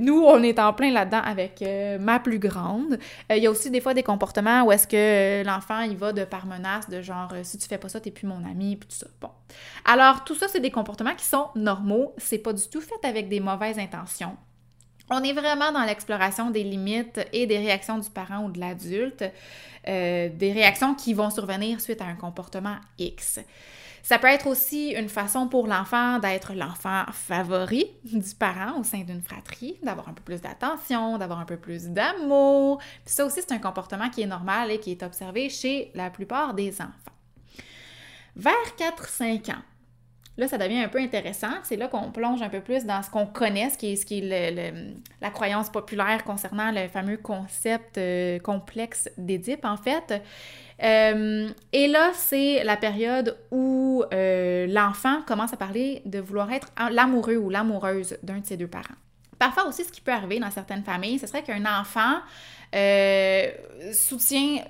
Nous, 0.01 0.21
on 0.21 0.43
est 0.43 0.59
en 0.59 0.73
plein 0.73 0.91
là-dedans 0.91 1.21
avec 1.23 1.63
euh, 1.63 1.99
ma 1.99 2.19
plus 2.19 2.39
grande. 2.39 2.99
Il 3.31 3.39
y 3.39 3.47
a 3.47 3.51
aussi 3.51 3.71
des 3.71 3.81
fois 3.81 3.95
des 3.95 4.03
comportements 4.03 4.65
où 4.65 4.73
est-ce 4.73 4.89
que 4.89 5.45
l'enfant, 5.47 5.83
il 5.83 5.97
va 5.97 6.13
de 6.13 6.25
par 6.25 6.47
menace, 6.47 6.89
de 6.89 7.01
genre, 7.01 7.33
si 7.43 7.59
tu 7.59 7.69
fais 7.69 7.79
pas 7.79 7.89
ça, 7.89 8.01
t'es 8.01 8.11
plus 8.11 8.27
mon 8.27 8.45
ami, 8.45 8.77
puis 8.77 8.89
tout 8.89 8.97
ça. 8.97 9.07
Bon. 9.21 9.31
Alors, 9.85 10.25
tout 10.25 10.35
ça, 10.35 10.49
c'est 10.49 10.61
des 10.61 10.73
comportements 10.73 11.15
qui 11.15 11.27
sont 11.27 11.49
normaux. 11.55 12.13
C'est 12.17 12.39
pas 12.39 12.53
du 12.53 12.67
tout 12.69 12.81
fait 12.81 13.07
avec 13.07 13.29
des 13.29 13.39
mauvaises 13.39 13.79
intentions. 13.79 14.37
On 15.11 15.23
est 15.23 15.33
vraiment 15.33 15.71
dans 15.71 15.85
l'exploration 15.85 16.51
des 16.51 16.65
limites 16.65 17.21
et 17.33 17.47
des 17.47 17.59
réactions 17.59 17.99
du 17.99 18.09
parent 18.09 18.45
ou 18.45 18.51
de 18.51 18.59
l'adulte, 18.59 19.25
euh, 19.87 20.29
des 20.31 20.53
réactions 20.53 20.95
qui 20.95 21.13
vont 21.13 21.31
survenir 21.31 21.81
suite 21.81 22.01
à 22.01 22.07
un 22.07 22.15
comportement 22.15 22.77
X. 22.99 23.41
Ça 24.03 24.19
peut 24.19 24.29
être 24.29 24.47
aussi 24.47 24.91
une 24.91 25.09
façon 25.09 25.49
pour 25.49 25.67
l'enfant 25.67 26.19
d'être 26.19 26.53
l'enfant 26.53 27.05
favori 27.13 27.87
du 28.05 28.35
parent 28.39 28.79
au 28.79 28.85
sein 28.85 29.01
d'une 29.01 29.23
fratrie, 29.23 29.77
d'avoir 29.83 30.11
un 30.11 30.13
peu 30.13 30.23
plus 30.23 30.43
d'attention, 30.43 31.17
d'avoir 31.17 31.41
un 31.41 31.47
peu 31.47 31.57
plus 31.57 31.89
d'amour. 31.89 32.81
Ça 33.07 33.25
aussi, 33.25 33.41
c'est 33.41 33.53
un 33.53 33.59
comportement 33.59 34.11
qui 34.11 34.21
est 34.21 34.27
normal 34.27 34.71
et 34.71 34.79
qui 34.79 34.91
est 34.91 35.03
observé 35.03 35.49
chez 35.49 35.91
la 35.95 36.11
plupart 36.11 36.53
des 36.53 36.83
enfants. 36.83 36.93
Vers 38.37 38.53
4-5 38.79 39.53
ans, 39.53 39.63
Là, 40.37 40.49
ça 40.49 40.59
devient 40.59 40.81
un 40.81 40.89
peu 40.89 40.99
intéressant. 40.99 41.53
C'est 41.63 41.77
là 41.77 41.87
qu'on 41.87 42.11
plonge 42.11 42.43
un 42.43 42.49
peu 42.49 42.61
plus 42.61 42.85
dans 42.85 43.03
ce 43.03 43.11
qu'on 43.11 43.27
connaît, 43.27 43.71
ce 43.71 43.79
qui 43.79 43.93
est, 43.93 43.97
ce 43.97 44.05
qui 44.05 44.19
est 44.19 44.75
la 45.21 45.31
croyance 45.31 45.71
populaire 45.71 46.25
concernant 46.25 46.73
le 46.73 46.89
fameux 46.89 47.17
concept 47.17 47.99
euh, 47.99 48.41
complexe 48.41 49.09
d'Édipe, 49.17 49.65
en 49.65 49.77
fait. 49.77 50.21
Euh, 50.83 51.49
et 51.73 51.87
là, 51.87 52.11
c'est 52.15 52.65
la 52.65 52.77
période 52.77 53.39
où 53.53 54.03
euh, 54.13 54.67
l'enfant 54.67 55.23
commence 55.23 55.53
à 55.53 55.57
parler 55.57 56.03
de 56.05 56.19
vouloir 56.19 56.53
être 56.53 56.69
l'amoureux 56.91 57.37
ou 57.37 57.49
l'amoureuse 57.49 58.19
d'un 58.25 58.39
de 58.39 58.47
ses 58.47 58.57
deux 58.57 58.67
parents. 58.67 58.97
Parfois 59.39 59.69
aussi, 59.69 59.85
ce 59.85 59.93
qui 59.93 60.01
peut 60.01 60.13
arriver 60.13 60.41
dans 60.41 60.51
certaines 60.51 60.83
familles, 60.83 61.21
ce 61.21 61.29
serait 61.29 61.45
qu'un 61.45 61.65
enfant 61.65 62.19
soutient 63.93 64.65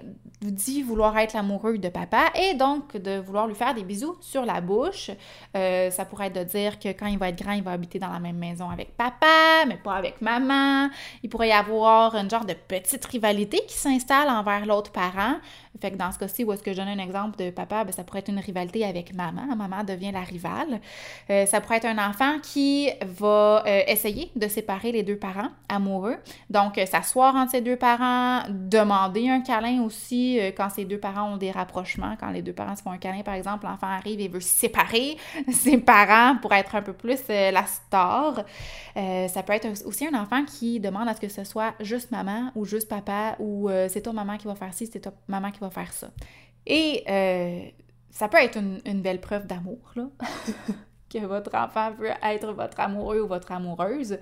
dit 0.51 0.83
vouloir 0.83 1.17
être 1.19 1.35
l'amoureux 1.35 1.79
de 1.79 1.89
papa 1.89 2.31
et 2.35 2.55
donc 2.55 2.97
de 2.97 3.19
vouloir 3.19 3.47
lui 3.47 3.55
faire 3.55 3.75
des 3.75 3.85
bisous 3.85 4.17
sur 4.21 4.45
la 4.45 4.61
bouche. 4.61 5.11
Euh, 5.57 5.91
ça 5.91 6.05
pourrait 6.05 6.27
être 6.27 6.35
de 6.35 6.45
dire 6.45 6.79
que 6.79 6.89
quand 6.89 7.07
il 7.07 7.19
va 7.19 7.29
être 7.29 7.43
grand, 7.43 7.53
il 7.53 7.63
va 7.63 7.73
habiter 7.73 7.99
dans 7.99 8.11
la 8.11 8.21
même 8.21 8.37
maison 8.37 8.71
avec 8.71 8.97
papa, 8.97 9.65
mais 9.67 9.77
pas 9.77 9.95
avec 9.95 10.21
maman. 10.21 10.91
Il 11.23 11.31
pourrait 11.31 11.49
y 11.49 11.53
avoir 11.53 12.15
une 12.15 12.31
genre 12.31 12.45
de 12.45 12.55
petite 12.55 13.05
rivalité 13.05 13.61
qui 13.67 13.77
s'installe 13.77 14.29
envers 14.29 14.67
l'autre 14.67 14.93
parent. 14.93 15.37
Fait 15.81 15.91
que 15.91 15.97
dans 15.97 16.13
ce 16.13 16.19
cas-ci, 16.19 16.45
où 16.45 16.53
est-ce 16.53 16.63
que 16.63 16.73
je 16.73 16.77
donne 16.77 16.89
un 16.89 16.99
exemple 16.99 17.37
de 17.43 17.51
papa, 17.51 17.85
ben, 17.85 17.93
ça 17.93 18.05
pourrait 18.05 18.21
être 18.21 18.29
une 18.29 18.39
rivalité 18.39 18.85
avec 18.85 19.15
maman. 19.15 19.55
Maman 19.57 19.85
devient 19.85 20.13
la 20.13 20.21
rivale. 20.21 20.81
Euh, 21.31 21.47
ça 21.47 21.61
pourrait 21.61 21.79
être 21.79 21.87
un 21.87 21.99
enfant 21.99 22.39
qui 22.43 22.91
va 23.03 23.65
euh, 23.67 23.83
essayer 23.87 24.31
de 24.37 24.49
séparer 24.49 24.93
les 24.93 25.03
deux 25.03 25.17
parents 25.17 25.49
amoureux. 25.69 26.17
Donc, 26.51 26.81
s'asseoir 26.87 27.35
entre 27.37 27.53
ses 27.53 27.61
deux 27.61 27.77
parents, 27.77 28.43
demander 28.49 29.29
un 29.29 29.41
câlin 29.41 29.83
aussi 29.83 30.39
euh, 30.41 30.51
quand 30.57 30.69
ces 30.71 30.85
deux 30.85 30.99
parents 30.99 31.33
ont 31.33 31.37
des 31.37 31.51
rapprochements, 31.51 32.17
quand 32.19 32.31
les 32.31 32.43
deux 32.43 32.53
parents 32.53 32.77
se 32.77 32.83
font 32.83 32.91
un 32.91 32.99
câlin, 32.99 33.23
par 33.23 33.35
exemple, 33.35 33.67
l'enfant 33.67 33.87
arrive 33.87 34.21
et 34.21 34.29
veut 34.29 34.41
séparer 34.41 35.17
ses 35.53 35.79
parents 35.79 36.37
pour 36.41 36.53
être 36.53 36.75
un 36.75 36.83
peu 36.83 36.93
plus 36.93 37.21
euh, 37.31 37.51
la 37.51 37.67
star. 37.67 38.45
Euh, 38.97 39.29
ça 39.29 39.43
peut 39.43 39.53
être 39.53 39.69
aussi 39.87 40.07
un 40.07 40.15
enfant 40.15 40.45
qui 40.45 40.81
demande 40.81 41.09
à 41.09 41.15
ce 41.15 41.21
que 41.21 41.29
ce 41.29 41.45
soit 41.45 41.75
juste 41.81 42.11
maman 42.11 42.51
ou 42.55 42.65
juste 42.65 42.89
papa 42.89 43.37
ou 43.39 43.69
c'est 43.89 44.03
toi 44.03 44.13
maman 44.13 44.37
qui 44.37 44.47
va 44.47 44.55
faire 44.55 44.73
ci, 44.73 44.87
c'est 44.87 45.01
toi 45.01 45.13
maman 45.27 45.51
qui 45.51 45.59
va 45.61 45.64
faire 45.71 45.93
ça. 45.93 46.09
Et 46.67 47.05
ça 48.11 48.29
peut 48.29 48.39
être 48.39 48.59
une, 48.59 48.81
une 48.87 49.03
belle 49.03 49.21
preuve 49.21 49.47
d'amour, 49.47 49.79
là, 49.97 50.05
que 51.11 51.19
votre 51.19 51.55
enfant 51.55 51.91
veut 51.93 52.11
être 52.23 52.53
votre 52.53 52.81
amoureux 52.81 53.21
ou 53.21 53.27
votre 53.27 53.53
amoureuse. 53.53 54.19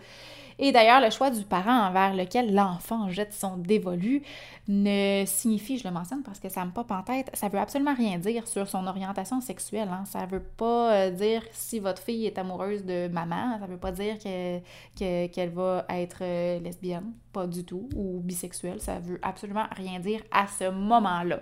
Et 0.58 0.72
d'ailleurs, 0.72 1.00
le 1.00 1.10
choix 1.10 1.30
du 1.30 1.44
parent 1.44 1.88
envers 1.88 2.14
lequel 2.14 2.54
l'enfant 2.54 3.08
jette 3.10 3.32
son 3.32 3.56
dévolu 3.56 4.22
ne 4.68 5.24
signifie, 5.26 5.76
je 5.76 5.84
le 5.84 5.92
mentionne 5.92 6.22
parce 6.22 6.38
que 6.38 6.48
ça 6.48 6.64
me 6.64 6.70
pop 6.70 6.88
en 6.92 7.02
tête, 7.02 7.30
ça 7.34 7.48
veut 7.48 7.58
absolument 7.58 7.94
rien 7.94 8.18
dire 8.18 8.46
sur 8.46 8.68
son 8.68 8.86
orientation 8.86 9.40
sexuelle. 9.40 9.88
Hein. 9.90 10.04
Ça 10.06 10.24
veut 10.26 10.42
pas 10.42 10.92
euh, 10.92 11.10
dire 11.10 11.42
si 11.50 11.80
votre 11.80 12.00
fille 12.00 12.26
est 12.26 12.38
amoureuse 12.38 12.84
de 12.84 13.08
maman, 13.08 13.58
ça 13.58 13.66
veut 13.66 13.76
pas 13.76 13.90
dire 13.90 14.18
qu'elle 14.20 14.62
que, 14.96 15.48
va 15.48 15.84
être 15.88 16.18
euh, 16.22 16.60
lesbienne, 16.60 17.12
pas 17.32 17.48
du 17.48 17.64
tout, 17.64 17.88
ou 17.96 18.20
bisexuelle. 18.20 18.80
Ça 18.80 19.00
veut 19.00 19.18
absolument 19.22 19.66
rien 19.72 19.98
dire 19.98 20.20
à 20.30 20.46
ce 20.46 20.70
moment-là. 20.70 21.40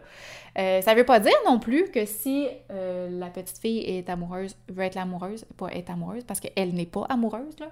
Euh, 0.59 0.81
ça 0.81 0.95
veut 0.95 1.05
pas 1.05 1.21
dire 1.21 1.37
non 1.47 1.59
plus 1.59 1.91
que 1.91 2.07
si 2.07 2.49
la 2.71 3.29
petite 3.29 3.59
fille 3.59 3.81
est 3.81 4.09
amoureuse, 4.09 4.57
veut 4.69 4.85
être 4.85 4.95
l'amoureuse, 4.95 5.45
pas 5.59 5.69
être 5.73 5.91
amoureuse, 5.91 6.25
parce 6.25 6.41
qu'elle 6.41 6.73
n'est 6.73 6.87
pas 6.87 7.05
amoureuse, 7.09 7.55
là, 7.59 7.67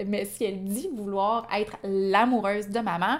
mais 0.06 0.26
si 0.26 0.44
elle 0.44 0.62
dit 0.64 0.90
vouloir 0.94 1.48
être 1.54 1.76
l'amoureuse 1.82 2.68
de 2.68 2.80
maman, 2.80 3.18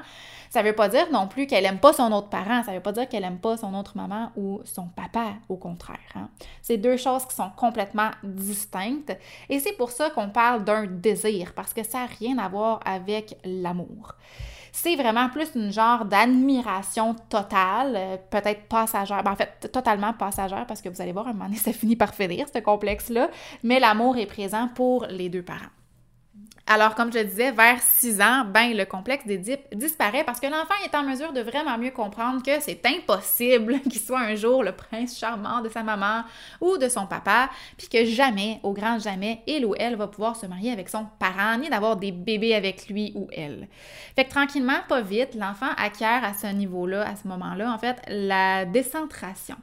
ça 0.54 0.62
veut 0.62 0.73
pas 0.73 0.88
dire 0.88 1.11
non 1.11 1.26
plus 1.26 1.49
aime 1.62 1.78
pas 1.78 1.92
son 1.92 2.11
autre 2.12 2.28
parent, 2.28 2.62
ça 2.64 2.73
veut 2.73 2.80
pas 2.80 2.92
dire 2.92 3.08
qu'elle 3.08 3.25
aime 3.25 3.38
pas 3.38 3.56
son 3.56 3.73
autre 3.75 3.96
maman 3.96 4.30
ou 4.37 4.61
son 4.64 4.87
papa, 4.88 5.34
au 5.49 5.56
contraire. 5.56 5.99
Hein. 6.16 6.28
C'est 6.61 6.76
deux 6.76 6.96
choses 6.96 7.25
qui 7.26 7.37
sont 7.37 7.50
complètement 7.56 8.11
distinctes 8.25 9.16
et 9.49 9.61
c'est 9.61 9.75
pour 9.75 9.90
ça 9.90 10.11
qu'on 10.11 10.30
parle 10.30 10.64
d'un 10.64 10.87
désir, 10.87 11.52
parce 11.54 11.73
que 11.73 11.84
ça 11.84 12.00
n'a 12.00 12.06
rien 12.06 12.38
à 12.38 12.49
voir 12.49 12.80
avec 12.84 13.37
l'amour 13.44 14.16
c'est 14.76 14.96
vraiment 14.96 15.28
plus 15.28 15.54
une 15.54 15.73
genre 15.73 16.04
d'admiration 16.04 17.14
totale, 17.28 17.94
euh, 17.96 18.16
peut-être 18.28 18.64
passagère, 18.64 19.23
ben, 19.23 19.30
en 19.30 19.37
fait 19.37 19.70
totalement 19.73 20.12
passagère 20.12 20.66
parce 20.66 20.82
que 20.82 20.88
vous 20.88 21.00
allez 21.00 21.12
voir, 21.12 21.28
un 21.28 21.32
moment 21.32 21.44
donné, 21.44 21.56
ça 21.58 21.73
finit 21.73 21.94
par 21.94 22.12
finir, 22.12 22.46
ce 22.52 22.58
complexe-là, 22.58 23.30
mais 23.62 23.78
l'amour 23.78 24.18
est 24.18 24.26
présent 24.26 24.68
pour 24.75 25.06
les 25.08 25.28
deux 25.28 25.44
parents. 25.44 25.70
Alors, 26.66 26.94
comme 26.94 27.12
je 27.12 27.18
le 27.18 27.25
disais, 27.26 27.52
vers 27.52 27.78
6 27.83 28.23
ans, 28.23 28.44
ben, 28.47 28.75
le 28.75 28.87
complexe 28.87 29.26
d'Édipe 29.26 29.61
disparaît 29.75 30.25
parce 30.25 30.40
que 30.40 30.47
l'enfant 30.47 30.75
est 30.83 30.97
en 30.97 31.02
mesure 31.02 31.35
de 31.35 31.42
vraiment 31.42 31.76
mieux 31.76 31.90
comprendre 31.90 32.42
que 32.42 32.59
c'est 32.61 32.80
impossible 32.87 33.80
qu'il 33.90 34.00
soit 34.00 34.21
un 34.21 34.35
jour 34.35 34.64
le 34.64 34.73
prince 34.73 35.18
charmant 35.18 35.61
de 35.61 35.68
sa 35.68 35.83
maman 35.83 36.23
ou 36.62 36.78
de 36.78 36.88
son 36.88 37.06
papa, 37.06 37.50
puis 37.76 37.88
que 37.88 38.06
jamais, 38.06 38.61
au 38.62 38.73
grand 38.73 38.99
jamais, 38.99 39.42
il 39.47 39.66
ou 39.66 39.75
elle 39.78 39.97
va 39.97 40.06
pouvoir 40.06 40.37
se 40.37 40.47
marier 40.47 40.73
avec 40.73 40.88
son 40.88 41.06
parent, 41.18 41.59
ni 41.59 41.68
d'avoir 41.68 41.97
des 41.97 42.12
bébés 42.12 42.54
avec 42.54 42.88
lui 42.88 43.12
ou 43.14 43.28
elle. 43.30 43.68
Fait 44.16 44.25
que 44.25 44.30
tranquillement, 44.30 44.80
pas 44.88 45.02
vite, 45.02 45.35
l'enfant 45.35 45.71
acquiert 45.76 46.25
à 46.25 46.33
ce 46.33 46.47
niveau-là, 46.47 47.06
à 47.06 47.14
ce 47.14 47.28
moment-là, 47.28 47.71
en 47.71 47.78
fait, 47.78 48.00
la 48.09 48.64
décentration 48.64 49.56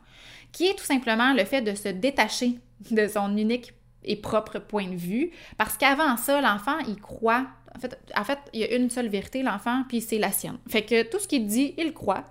qui 0.51 0.67
est 0.67 0.75
tout 0.75 0.85
simplement 0.85 1.33
le 1.33 1.45
fait 1.45 1.61
de 1.61 1.73
se 1.73 1.87
détacher 1.89 2.59
de 2.91 3.07
son 3.07 3.35
unique 3.37 3.73
et 4.03 4.15
propre 4.15 4.59
point 4.59 4.87
de 4.87 4.95
vue, 4.95 5.31
parce 5.57 5.77
qu'avant 5.77 6.17
ça, 6.17 6.41
l'enfant, 6.41 6.77
il 6.87 6.99
croit 6.99 7.45
en 7.75 7.79
fait, 7.79 7.97
en 8.17 8.23
fait, 8.23 8.39
il 8.53 8.59
y 8.59 8.63
a 8.63 8.75
une 8.75 8.89
seule 8.89 9.07
vérité, 9.07 9.43
l'enfant, 9.43 9.83
puis 9.87 10.01
c'est 10.01 10.17
la 10.17 10.31
sienne. 10.31 10.57
Fait 10.67 10.83
que 10.83 11.03
tout 11.03 11.19
ce 11.19 11.27
qu'il 11.27 11.47
dit, 11.47 11.73
il 11.77 11.93
croit. 11.93 12.25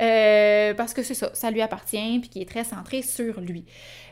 Euh, 0.00 0.74
parce 0.74 0.94
que 0.94 1.02
c'est 1.02 1.14
ça, 1.14 1.30
ça 1.34 1.50
lui 1.50 1.60
appartient, 1.60 2.18
puis 2.20 2.28
qu'il 2.28 2.42
est 2.42 2.48
très 2.48 2.64
centré 2.64 3.02
sur 3.02 3.40
lui. 3.40 3.64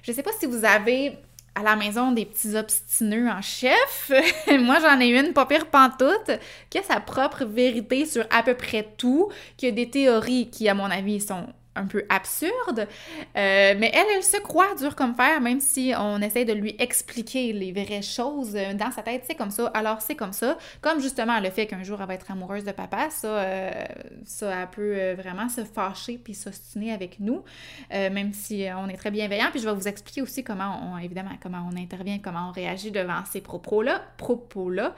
Je 0.02 0.12
sais 0.12 0.22
pas 0.22 0.32
si 0.38 0.46
vous 0.46 0.64
avez 0.64 1.16
à 1.54 1.62
la 1.62 1.76
maison 1.76 2.12
des 2.12 2.26
petits 2.26 2.56
obstineux 2.56 3.28
en 3.28 3.40
chef. 3.40 4.12
Moi, 4.60 4.78
j'en 4.80 5.00
ai 5.00 5.08
une, 5.08 5.32
pas 5.32 5.46
pire 5.46 5.66
pantoute, 5.66 6.32
qui 6.68 6.78
a 6.78 6.82
sa 6.82 7.00
propre 7.00 7.44
vérité 7.44 8.06
sur 8.06 8.26
à 8.30 8.42
peu 8.42 8.54
près 8.54 8.86
tout, 8.98 9.30
qui 9.56 9.66
a 9.66 9.70
des 9.70 9.88
théories 9.88 10.50
qui, 10.50 10.68
à 10.68 10.74
mon 10.74 10.90
avis, 10.90 11.20
sont 11.20 11.46
un 11.76 11.86
peu 11.86 12.04
absurde, 12.08 12.80
euh, 12.80 13.74
mais 13.78 13.90
elle, 13.92 14.06
elle 14.16 14.22
se 14.22 14.36
croit 14.38 14.74
dur 14.76 14.94
comme 14.94 15.14
fer, 15.14 15.40
même 15.40 15.60
si 15.60 15.92
on 15.98 16.20
essaie 16.20 16.44
de 16.44 16.52
lui 16.52 16.74
expliquer 16.78 17.52
les 17.52 17.72
vraies 17.72 18.02
choses 18.02 18.54
euh, 18.54 18.74
dans 18.74 18.90
sa 18.90 19.02
tête, 19.02 19.24
c'est 19.26 19.34
comme 19.34 19.50
ça, 19.50 19.66
alors 19.74 20.00
c'est 20.00 20.14
comme 20.14 20.32
ça, 20.32 20.56
comme 20.80 21.00
justement 21.00 21.40
le 21.40 21.50
fait 21.50 21.66
qu'un 21.66 21.82
jour 21.82 22.00
elle 22.00 22.08
va 22.08 22.14
être 22.14 22.30
amoureuse 22.30 22.64
de 22.64 22.72
papa, 22.72 23.10
ça, 23.10 23.28
euh, 23.28 23.84
ça 24.24 24.62
elle 24.62 24.70
peut 24.70 25.12
vraiment 25.14 25.48
se 25.48 25.64
fâcher 25.64 26.18
puis 26.22 26.34
s'ostiner 26.34 26.92
avec 26.92 27.20
nous, 27.20 27.42
même 27.90 28.32
si 28.32 28.66
on 28.76 28.88
est 28.88 28.96
très 28.96 29.10
bienveillant, 29.10 29.48
puis 29.50 29.60
je 29.60 29.68
vais 29.68 29.74
vous 29.74 29.88
expliquer 29.88 30.22
aussi 30.22 30.44
comment 30.44 30.80
on, 30.82 30.98
évidemment, 30.98 31.30
comment 31.42 31.68
on 31.70 31.76
intervient, 31.76 32.18
comment 32.18 32.48
on 32.48 32.52
réagit 32.52 32.90
devant 32.90 33.24
ces 33.24 33.40
propos-là, 33.40 34.02
propos-là. 34.16 34.94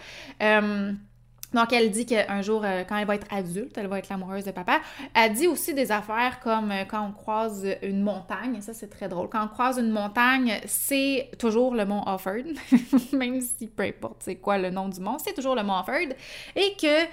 Donc, 1.57 1.73
elle 1.73 1.91
dit 1.91 2.05
qu'un 2.05 2.43
jour, 2.43 2.63
euh, 2.67 2.85
quand 2.87 2.99
elle 2.99 3.07
va 3.07 3.15
être 3.15 3.27
adulte, 3.31 3.79
elle 3.79 3.87
va 3.87 3.99
être 3.99 4.11
l'amoureuse 4.11 4.45
de 4.45 4.51
papa. 4.51 4.81
Elle 5.15 5.33
dit 5.33 5.47
aussi 5.47 5.73
des 5.73 5.91
affaires 5.91 6.39
comme 6.41 6.71
euh, 6.71 6.85
quand 6.87 7.03
on 7.03 7.13
croise 7.13 7.67
une 7.83 8.03
montagne, 8.03 8.61
ça 8.61 8.75
c'est 8.75 8.91
très 8.91 9.09
drôle. 9.09 9.31
Quand 9.31 9.43
on 9.43 9.49
croise 9.49 9.79
une 9.79 9.91
montagne, 9.91 10.61
c'est 10.67 11.31
toujours 11.39 11.75
le 11.75 11.87
mont 11.87 12.03
Offord, 12.07 12.45
même 13.15 13.41
si 13.41 13.69
peu 13.69 13.85
importe 13.85 14.17
c'est 14.21 14.35
quoi 14.35 14.59
le 14.59 14.69
nom 14.69 14.91
du 14.91 15.01
mont, 15.01 15.17
c'est 15.19 15.33
toujours 15.33 15.55
le 15.55 15.63
mont 15.63 15.81
Offord. 15.81 16.13
Et 16.55 16.77
que 16.79 17.07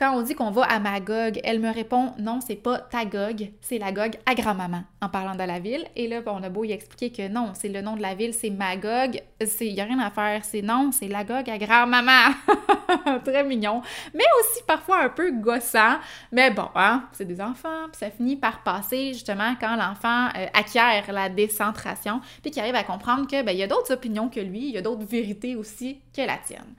quand 0.00 0.16
on 0.16 0.22
dit 0.22 0.34
qu'on 0.34 0.50
va 0.50 0.62
à 0.62 0.78
Magog, 0.78 1.38
elle 1.44 1.60
me 1.60 1.70
répond 1.70 2.14
non, 2.18 2.40
c'est 2.40 2.56
pas 2.56 2.78
Tagog, 2.78 3.50
c'est 3.60 3.76
la 3.76 3.92
Gog 3.92 4.16
à 4.24 4.34
grand-maman 4.34 4.82
en 5.02 5.10
parlant 5.10 5.34
de 5.34 5.42
la 5.42 5.58
ville. 5.58 5.84
Et 5.94 6.08
là, 6.08 6.22
on 6.24 6.42
a 6.42 6.48
beau 6.48 6.64
y 6.64 6.72
expliquer 6.72 7.12
que 7.12 7.30
non, 7.30 7.50
c'est 7.52 7.68
le 7.68 7.82
nom 7.82 7.96
de 7.96 8.00
la 8.00 8.14
ville, 8.14 8.32
c'est 8.32 8.48
Magog, 8.48 9.20
il 9.60 9.74
n'y 9.74 9.80
a 9.80 9.84
rien 9.84 9.98
à 9.98 10.10
faire, 10.10 10.42
c'est 10.42 10.62
non, 10.62 10.90
c'est 10.90 11.08
la 11.08 11.24
Gog 11.24 11.50
à 11.50 11.58
grand-maman. 11.58 12.30
Très 13.26 13.44
mignon, 13.44 13.82
mais 14.14 14.24
aussi 14.40 14.62
parfois 14.66 15.02
un 15.02 15.10
peu 15.10 15.32
gossant. 15.32 15.98
Mais 16.32 16.50
bon, 16.50 16.68
hein, 16.74 17.04
c'est 17.12 17.26
des 17.26 17.42
enfants, 17.42 17.88
puis 17.92 17.98
ça 17.98 18.10
finit 18.10 18.36
par 18.36 18.62
passer 18.62 19.12
justement 19.12 19.54
quand 19.60 19.76
l'enfant 19.76 20.28
euh, 20.34 20.46
acquiert 20.54 21.12
la 21.12 21.28
décentration, 21.28 22.22
puis 22.40 22.50
qu'il 22.50 22.62
arrive 22.62 22.74
à 22.74 22.84
comprendre 22.84 23.26
que 23.26 23.42
ben, 23.42 23.54
y 23.54 23.62
a 23.62 23.66
d'autres 23.66 23.92
opinions 23.92 24.30
que 24.30 24.40
lui, 24.40 24.68
il 24.68 24.74
y 24.74 24.78
a 24.78 24.82
d'autres 24.82 25.04
vérités 25.04 25.56
aussi 25.56 26.00
que 26.16 26.22
la 26.22 26.38
tienne. 26.38 26.74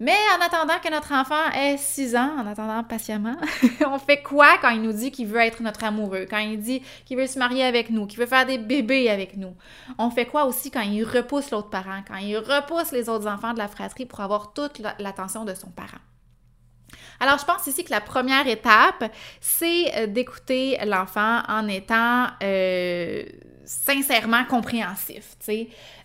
Mais 0.00 0.16
en 0.34 0.44
attendant 0.44 0.78
que 0.82 0.90
notre 0.90 1.12
enfant 1.12 1.50
ait 1.54 1.76
6 1.76 2.16
ans, 2.16 2.32
en 2.38 2.46
attendant 2.46 2.82
patiemment, 2.82 3.36
on 3.86 3.98
fait 3.98 4.22
quoi 4.22 4.56
quand 4.62 4.70
il 4.70 4.80
nous 4.80 4.94
dit 4.94 5.10
qu'il 5.10 5.26
veut 5.26 5.40
être 5.40 5.62
notre 5.62 5.84
amoureux, 5.84 6.26
quand 6.28 6.38
il 6.38 6.58
dit 6.58 6.82
qu'il 7.04 7.18
veut 7.18 7.26
se 7.26 7.38
marier 7.38 7.64
avec 7.64 7.90
nous, 7.90 8.06
qu'il 8.06 8.18
veut 8.18 8.26
faire 8.26 8.46
des 8.46 8.56
bébés 8.56 9.10
avec 9.10 9.36
nous? 9.36 9.54
On 9.98 10.10
fait 10.10 10.24
quoi 10.24 10.46
aussi 10.46 10.70
quand 10.70 10.80
il 10.80 11.04
repousse 11.04 11.50
l'autre 11.50 11.68
parent, 11.68 12.02
quand 12.08 12.16
il 12.16 12.38
repousse 12.38 12.92
les 12.92 13.10
autres 13.10 13.28
enfants 13.28 13.52
de 13.52 13.58
la 13.58 13.68
fratrie 13.68 14.06
pour 14.06 14.20
avoir 14.20 14.54
toute 14.54 14.80
l'attention 14.98 15.44
de 15.44 15.54
son 15.54 15.68
parent? 15.68 15.98
Alors, 17.20 17.36
je 17.38 17.44
pense 17.44 17.66
ici 17.66 17.84
que 17.84 17.90
la 17.90 18.00
première 18.00 18.48
étape, 18.48 19.04
c'est 19.42 19.94
euh, 19.94 20.06
d'écouter 20.06 20.78
l'enfant 20.86 21.42
en 21.46 21.68
étant 21.68 22.28
euh, 22.42 23.24
sincèrement 23.70 24.44
compréhensif. 24.46 25.36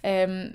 Euh, 0.06 0.50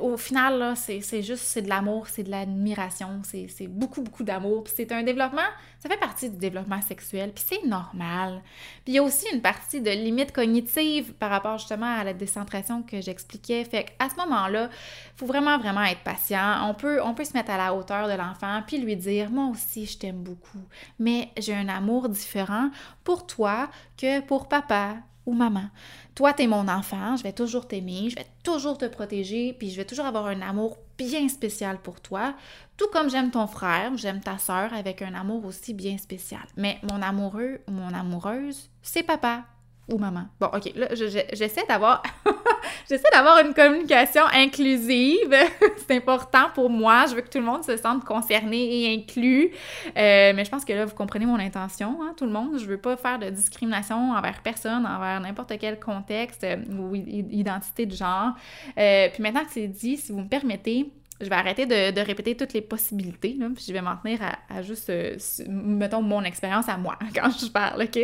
au 0.00 0.16
final, 0.16 0.74
c'est 0.76 1.22
juste, 1.22 1.44
c'est 1.44 1.62
de 1.62 1.68
l'amour, 1.68 2.08
c'est 2.08 2.24
de 2.24 2.30
l'admiration, 2.32 3.22
c'est 3.22 3.68
beaucoup, 3.68 4.02
beaucoup 4.02 4.24
d'amour. 4.24 4.64
Puis 4.64 4.72
c'est 4.76 4.90
un 4.90 5.04
développement, 5.04 5.46
ça 5.78 5.88
fait 5.88 5.96
partie 5.96 6.28
du 6.28 6.36
développement 6.36 6.82
sexuel, 6.82 7.30
puis 7.32 7.44
c'est 7.46 7.64
normal. 7.68 8.42
Puis 8.84 8.94
il 8.94 8.94
y 8.94 8.98
a 8.98 9.04
aussi 9.04 9.26
une 9.32 9.42
partie 9.42 9.80
de 9.80 9.90
limite 9.92 10.32
cognitive 10.32 11.12
par 11.12 11.30
rapport 11.30 11.56
justement 11.58 12.00
à 12.00 12.02
la 12.02 12.12
décentration 12.12 12.82
que 12.82 13.00
j'expliquais. 13.00 13.64
Fait 13.64 13.84
qu'à 13.84 14.08
ce 14.10 14.16
moment-là, 14.16 14.70
il 14.72 15.18
faut 15.18 15.26
vraiment, 15.26 15.56
vraiment 15.56 15.84
être 15.84 16.02
patient. 16.02 16.68
On 16.68 16.74
peut, 16.74 17.00
on 17.00 17.14
peut 17.14 17.24
se 17.24 17.34
mettre 17.34 17.52
à 17.52 17.58
la 17.58 17.74
hauteur 17.74 18.08
de 18.08 18.14
l'enfant, 18.14 18.60
puis 18.66 18.78
lui 18.78 18.96
dire, 18.96 19.30
moi 19.30 19.46
aussi, 19.52 19.86
je 19.86 19.98
t'aime 19.98 20.24
beaucoup, 20.24 20.64
mais 20.98 21.28
j'ai 21.38 21.54
un 21.54 21.68
amour 21.68 22.08
différent 22.08 22.70
pour 23.04 23.24
toi 23.24 23.70
que 23.96 24.20
pour 24.22 24.48
papa, 24.48 24.96
ou 25.26 25.32
maman. 25.32 25.68
Toi, 26.14 26.32
t'es 26.32 26.46
mon 26.46 26.68
enfant, 26.68 27.16
je 27.16 27.24
vais 27.24 27.32
toujours 27.32 27.66
t'aimer, 27.66 28.08
je 28.08 28.14
vais 28.14 28.26
toujours 28.44 28.78
te 28.78 28.84
protéger, 28.84 29.52
puis 29.52 29.70
je 29.70 29.76
vais 29.76 29.84
toujours 29.84 30.06
avoir 30.06 30.26
un 30.26 30.42
amour 30.42 30.78
bien 30.96 31.28
spécial 31.28 31.78
pour 31.82 32.00
toi, 32.00 32.34
tout 32.76 32.86
comme 32.92 33.10
j'aime 33.10 33.32
ton 33.32 33.48
frère, 33.48 33.96
j'aime 33.96 34.20
ta 34.20 34.38
sœur 34.38 34.72
avec 34.72 35.02
un 35.02 35.14
amour 35.14 35.44
aussi 35.44 35.74
bien 35.74 35.98
spécial. 35.98 36.44
Mais 36.56 36.78
mon 36.88 37.02
amoureux 37.02 37.60
ou 37.66 37.72
mon 37.72 37.92
amoureuse, 37.92 38.70
c'est 38.80 39.02
papa 39.02 39.44
ou 39.88 39.98
maman. 39.98 40.24
Bon, 40.40 40.46
OK, 40.46 40.72
là, 40.74 40.88
j'essaie 40.94 41.64
d'avoir 41.68 42.02
j'essaie 42.88 43.08
d'avoir 43.12 43.44
une 43.44 43.54
communication 43.54 44.22
inclusive. 44.32 45.34
c'est 45.86 45.96
important 45.96 46.48
pour 46.54 46.70
moi. 46.70 47.06
Je 47.08 47.14
veux 47.14 47.20
que 47.20 47.28
tout 47.28 47.38
le 47.38 47.44
monde 47.44 47.64
se 47.64 47.76
sente 47.76 48.04
concerné 48.04 48.56
et 48.56 48.94
inclus. 48.94 49.50
Euh, 49.96 50.32
mais 50.34 50.44
je 50.44 50.50
pense 50.50 50.64
que 50.64 50.72
là, 50.72 50.84
vous 50.84 50.94
comprenez 50.94 51.26
mon 51.26 51.38
intention, 51.38 51.98
hein, 52.02 52.14
tout 52.16 52.24
le 52.24 52.32
monde. 52.32 52.58
Je 52.58 52.66
veux 52.66 52.78
pas 52.78 52.96
faire 52.96 53.18
de 53.18 53.30
discrimination 53.30 54.12
envers 54.12 54.42
personne, 54.42 54.86
envers 54.86 55.20
n'importe 55.20 55.52
quel 55.58 55.78
contexte 55.78 56.44
euh, 56.44 56.56
ou 56.78 56.94
identité 56.94 57.86
de 57.86 57.94
genre. 57.94 58.32
Euh, 58.78 59.08
puis 59.12 59.22
maintenant 59.22 59.44
que 59.44 59.52
c'est 59.52 59.68
dit, 59.68 59.96
si 59.96 60.12
vous 60.12 60.20
me 60.20 60.28
permettez, 60.28 60.90
je 61.24 61.28
vais 61.28 61.36
arrêter 61.36 61.66
de, 61.66 62.00
répéter 62.00 62.36
toutes 62.36 62.52
les 62.52 62.60
possibilités, 62.60 63.36
puis 63.54 63.64
je 63.66 63.72
vais 63.72 63.80
m'en 63.80 63.96
tenir 63.96 64.20
à, 64.48 64.62
juste, 64.62 64.90
euh, 64.90 65.16
mettons, 65.48 66.02
mon 66.02 66.22
expérience 66.22 66.68
à 66.68 66.76
moi 66.76 66.98
quand 67.14 67.30
je 67.30 67.50
parle, 67.50 67.82
OK? 67.82 67.98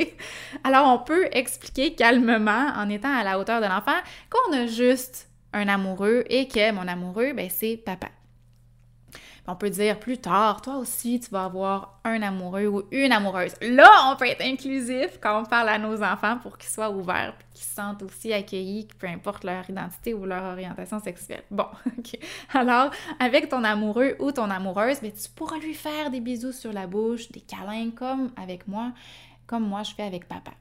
Alors, 0.65 0.93
on 0.93 1.05
peut 1.05 1.29
expliquer 1.33 1.95
calmement, 1.95 2.73
en 2.77 2.89
étant 2.89 3.13
à 3.13 3.23
la 3.23 3.39
hauteur 3.39 3.61
de 3.61 3.67
l'enfant, 3.67 3.99
qu'on 4.31 4.53
a 4.57 4.67
juste 4.67 5.29
un 5.53 5.69
amoureux 5.69 6.25
et 6.29 6.49
que 6.49 6.73
mon 6.73 6.87
amoureux, 6.87 7.33
ben, 7.33 7.49
c'est 7.51 7.77
papa. 7.77 8.09
On 9.47 9.57
peut 9.57 9.71
dire 9.71 9.99
plus 9.99 10.19
tard, 10.19 10.63
toi 10.63 10.77
aussi, 10.77 11.21
tu 11.21 11.31
vas 11.31 11.45
avoir 11.45 12.01
un 12.05 12.23
amoureux 12.23 12.67
ou 12.67 12.83
une 12.91 13.13
amoureuse. 13.13 13.55
Là, 13.61 13.89
on 14.11 14.17
peut 14.17 14.27
être 14.27 14.43
inclusif 14.43 15.19
quand 15.21 15.43
on 15.43 15.45
parle 15.45 15.69
à 15.69 15.79
nos 15.79 16.03
enfants 16.03 16.39
pour 16.39 16.57
qu'ils 16.59 16.71
soient 16.71 16.91
ouverts 16.91 17.35
qu'ils 17.53 17.65
se 17.65 17.75
sentent 17.75 18.03
aussi 18.03 18.33
accueillis, 18.33 18.89
peu 18.99 19.07
importe 19.07 19.45
leur 19.45 19.69
identité 19.69 20.15
ou 20.15 20.25
leur 20.25 20.43
orientation 20.45 21.01
sexuelle. 21.01 21.43
Bon, 21.51 21.67
OK. 21.99 22.19
Alors, 22.55 22.91
avec 23.19 23.49
ton 23.49 23.65
amoureux 23.65 24.17
ou 24.19 24.33
ton 24.33 24.51
amoureuse, 24.51 25.01
ben, 25.01 25.13
tu 25.13 25.29
pourras 25.31 25.59
lui 25.59 25.75
faire 25.75 26.11
des 26.11 26.21
bisous 26.21 26.53
sur 26.53 26.73
la 26.73 26.87
bouche, 26.87 27.31
des 27.33 27.41
câlins 27.41 27.91
comme 27.91 28.31
avec 28.37 28.67
moi, 28.67 28.93
comme 29.47 29.69
moi 29.69 29.83
je 29.83 29.95
fais 29.95 30.05
avec 30.05 30.27
papa. 30.27 30.53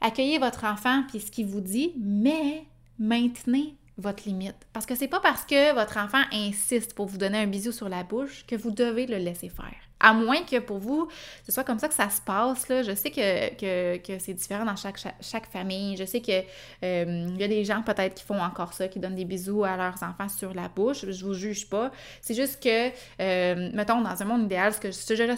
Accueillez 0.00 0.38
votre 0.38 0.64
enfant 0.64 1.02
puis 1.08 1.20
ce 1.20 1.30
qu'il 1.30 1.46
vous 1.46 1.60
dit, 1.60 1.92
mais 1.98 2.64
maintenez 2.98 3.74
votre 3.98 4.24
limite. 4.26 4.56
Parce 4.72 4.86
que 4.86 4.94
c'est 4.94 5.08
pas 5.08 5.20
parce 5.20 5.44
que 5.44 5.74
votre 5.74 5.98
enfant 5.98 6.22
insiste 6.32 6.94
pour 6.94 7.06
vous 7.06 7.18
donner 7.18 7.38
un 7.38 7.46
bisou 7.46 7.72
sur 7.72 7.88
la 7.88 8.04
bouche 8.04 8.44
que 8.46 8.56
vous 8.56 8.70
devez 8.70 9.06
le 9.06 9.18
laisser 9.18 9.48
faire. 9.48 9.87
À 10.00 10.12
moins 10.12 10.42
que 10.42 10.58
pour 10.58 10.78
vous, 10.78 11.08
ce 11.44 11.52
soit 11.52 11.64
comme 11.64 11.78
ça 11.78 11.88
que 11.88 11.94
ça 11.94 12.08
se 12.10 12.20
passe. 12.20 12.66
Je 12.68 12.94
sais 12.94 13.10
que, 13.10 14.18
c'est 14.18 14.34
différent 14.34 14.64
dans 14.64 14.76
chaque, 14.76 15.50
famille. 15.50 15.96
Je 15.96 16.04
sais 16.04 16.20
qu'il 16.20 16.44
euh, 16.84 17.28
y 17.38 17.42
a 17.42 17.48
des 17.48 17.64
gens 17.64 17.82
peut-être 17.82 18.14
qui 18.14 18.24
font 18.24 18.40
encore 18.40 18.72
ça, 18.72 18.88
qui 18.88 19.00
donnent 19.00 19.14
des 19.14 19.24
bisous 19.24 19.64
à 19.64 19.76
leurs 19.76 20.02
enfants 20.02 20.28
sur 20.28 20.54
la 20.54 20.68
bouche. 20.68 21.04
Je 21.08 21.24
vous 21.24 21.34
juge 21.34 21.68
pas. 21.68 21.90
C'est 22.20 22.34
juste 22.34 22.62
que, 22.62 22.90
euh, 23.20 23.70
mettons, 23.74 24.00
dans 24.00 24.22
un 24.22 24.24
monde 24.24 24.44
idéal, 24.44 24.72
ce 24.72 24.80
que, 24.80 24.90
je, 24.90 25.36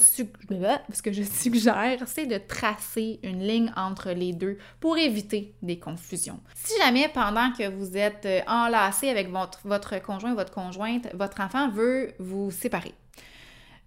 ce 0.93 1.03
que 1.03 1.13
je 1.13 1.23
suggère, 1.23 1.99
c'est 2.07 2.27
de 2.27 2.39
tracer 2.39 3.21
une 3.23 3.41
ligne 3.41 3.73
entre 3.77 4.11
les 4.11 4.33
deux 4.33 4.59
pour 4.81 4.99
éviter 4.99 5.55
des 5.63 5.79
confusions. 5.79 6.41
Si 6.55 6.73
jamais 6.79 7.09
pendant 7.09 7.53
que 7.53 7.69
vous 7.69 7.97
êtes 7.97 8.27
euh, 8.27 8.41
enlacé 8.47 9.09
avec 9.09 9.31
votre, 9.31 9.61
votre 9.65 10.01
conjoint 10.03 10.33
ou 10.33 10.37
votre 10.37 10.53
conjointe, 10.53 11.09
votre 11.15 11.41
enfant 11.41 11.71
veut 11.71 12.13
vous 12.19 12.51
séparer, 12.51 12.95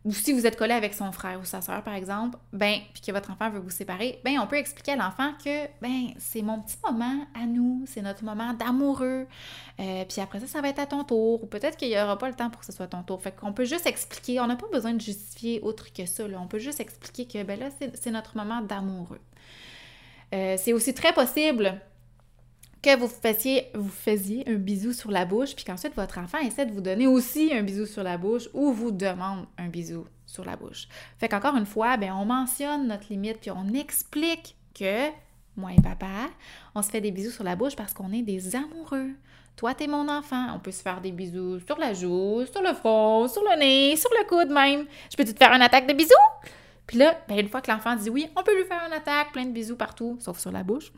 ou 0.05 0.11
si 0.11 0.33
vous 0.33 0.45
êtes 0.45 0.57
collé 0.57 0.73
avec 0.73 0.93
son 0.93 1.11
frère 1.11 1.39
ou 1.39 1.45
sa 1.45 1.61
soeur, 1.61 1.81
par 1.81 1.93
exemple, 1.93 2.37
ben, 2.51 2.79
puis 2.93 3.01
que 3.01 3.11
votre 3.11 3.31
enfant 3.31 3.49
veut 3.49 3.59
vous 3.59 3.69
séparer, 3.69 4.19
ben, 4.25 4.37
on 4.39 4.47
peut 4.47 4.57
expliquer 4.57 4.93
à 4.93 4.95
l'enfant 4.97 5.31
que, 5.43 5.65
ben, 5.81 6.13
c'est 6.17 6.41
mon 6.41 6.59
petit 6.59 6.75
moment 6.83 7.25
à 7.33 7.45
nous, 7.45 7.85
c'est 7.87 8.01
notre 8.01 8.23
moment 8.23 8.53
d'amoureux, 8.53 9.25
euh, 9.79 10.05
puis 10.05 10.21
après 10.21 10.41
ça, 10.41 10.47
ça 10.47 10.61
va 10.61 10.69
être 10.69 10.79
à 10.79 10.85
ton 10.87 11.05
tour, 11.05 11.41
ou 11.41 11.47
peut-être 11.47 11.77
qu'il 11.77 11.89
n'y 11.89 11.97
aura 11.97 12.17
pas 12.17 12.27
le 12.27 12.35
temps 12.35 12.49
pour 12.49 12.59
que 12.59 12.65
ce 12.65 12.73
soit 12.73 12.87
ton 12.87 13.03
tour. 13.03 13.21
Fait 13.21 13.31
qu'on 13.31 13.53
peut 13.53 13.65
juste 13.65 13.87
expliquer, 13.87 14.41
on 14.41 14.47
n'a 14.47 14.57
pas 14.57 14.67
besoin 14.71 14.93
de 14.93 15.01
justifier 15.01 15.61
autre 15.61 15.93
que 15.93 16.05
ça, 16.05 16.27
là. 16.27 16.37
on 16.41 16.47
peut 16.47 16.59
juste 16.59 16.81
expliquer 16.81 17.25
que, 17.25 17.43
ben 17.43 17.57
là, 17.57 17.69
c'est 17.93 18.11
notre 18.11 18.35
moment 18.35 18.61
d'amoureux. 18.61 19.21
Euh, 20.33 20.55
c'est 20.57 20.73
aussi 20.73 20.93
très 20.93 21.13
possible 21.13 21.79
que 22.83 22.97
vous 22.97 23.07
faisiez, 23.07 23.67
vous 23.73 23.89
faisiez 23.89 24.43
un 24.47 24.55
bisou 24.55 24.91
sur 24.91 25.09
la 25.09 25.25
bouche, 25.25 25.55
puis 25.55 25.63
qu'ensuite 25.63 25.95
votre 25.95 26.17
enfant 26.19 26.39
essaie 26.39 26.65
de 26.65 26.73
vous 26.73 26.81
donner 26.81 27.07
aussi 27.07 27.51
un 27.53 27.63
bisou 27.63 27.85
sur 27.85 28.03
la 28.03 28.17
bouche 28.17 28.49
ou 28.53 28.73
vous 28.73 28.91
demande 28.91 29.45
un 29.57 29.69
bisou 29.69 30.05
sur 30.25 30.43
la 30.43 30.57
bouche. 30.57 30.87
Fait 31.17 31.29
qu'encore 31.29 31.55
une 31.55 31.65
fois, 31.65 31.95
ben, 31.97 32.13
on 32.13 32.25
mentionne 32.25 32.87
notre 32.87 33.05
limite, 33.09 33.39
puis 33.39 33.51
on 33.51 33.73
explique 33.73 34.55
que 34.77 35.09
moi 35.55 35.71
et 35.71 35.81
papa, 35.81 36.29
on 36.75 36.81
se 36.81 36.89
fait 36.89 37.01
des 37.01 37.11
bisous 37.11 37.31
sur 37.31 37.43
la 37.43 37.55
bouche 37.55 37.75
parce 37.75 37.93
qu'on 37.93 38.11
est 38.11 38.21
des 38.21 38.55
amoureux. 38.55 39.11
Toi, 39.55 39.75
t'es 39.75 39.87
mon 39.87 40.09
enfant. 40.09 40.47
On 40.55 40.59
peut 40.59 40.71
se 40.71 40.81
faire 40.81 40.99
des 40.99 41.11
bisous 41.11 41.59
sur 41.59 41.77
la 41.77 41.93
joue, 41.93 42.43
sur 42.51 42.61
le 42.61 42.73
front, 42.73 43.27
sur 43.27 43.43
le 43.43 43.59
nez, 43.59 43.95
sur 43.95 44.09
le 44.09 44.27
coude 44.27 44.51
même. 44.51 44.85
Je 45.11 45.15
peux 45.15 45.23
te 45.23 45.37
faire 45.37 45.53
une 45.53 45.61
attaque 45.61 45.87
de 45.87 45.93
bisous? 45.93 46.11
Puis 46.87 46.97
là, 46.97 47.17
ben, 47.29 47.39
une 47.39 47.47
fois 47.47 47.61
que 47.61 47.71
l'enfant 47.71 47.95
dit 47.95 48.09
oui, 48.09 48.27
on 48.35 48.43
peut 48.43 48.55
lui 48.55 48.65
faire 48.65 48.81
une 48.85 48.93
attaque, 48.93 49.31
plein 49.31 49.45
de 49.45 49.51
bisous 49.51 49.75
partout, 49.75 50.17
sauf 50.19 50.39
sur 50.39 50.51
la 50.51 50.63
bouche. 50.63 50.91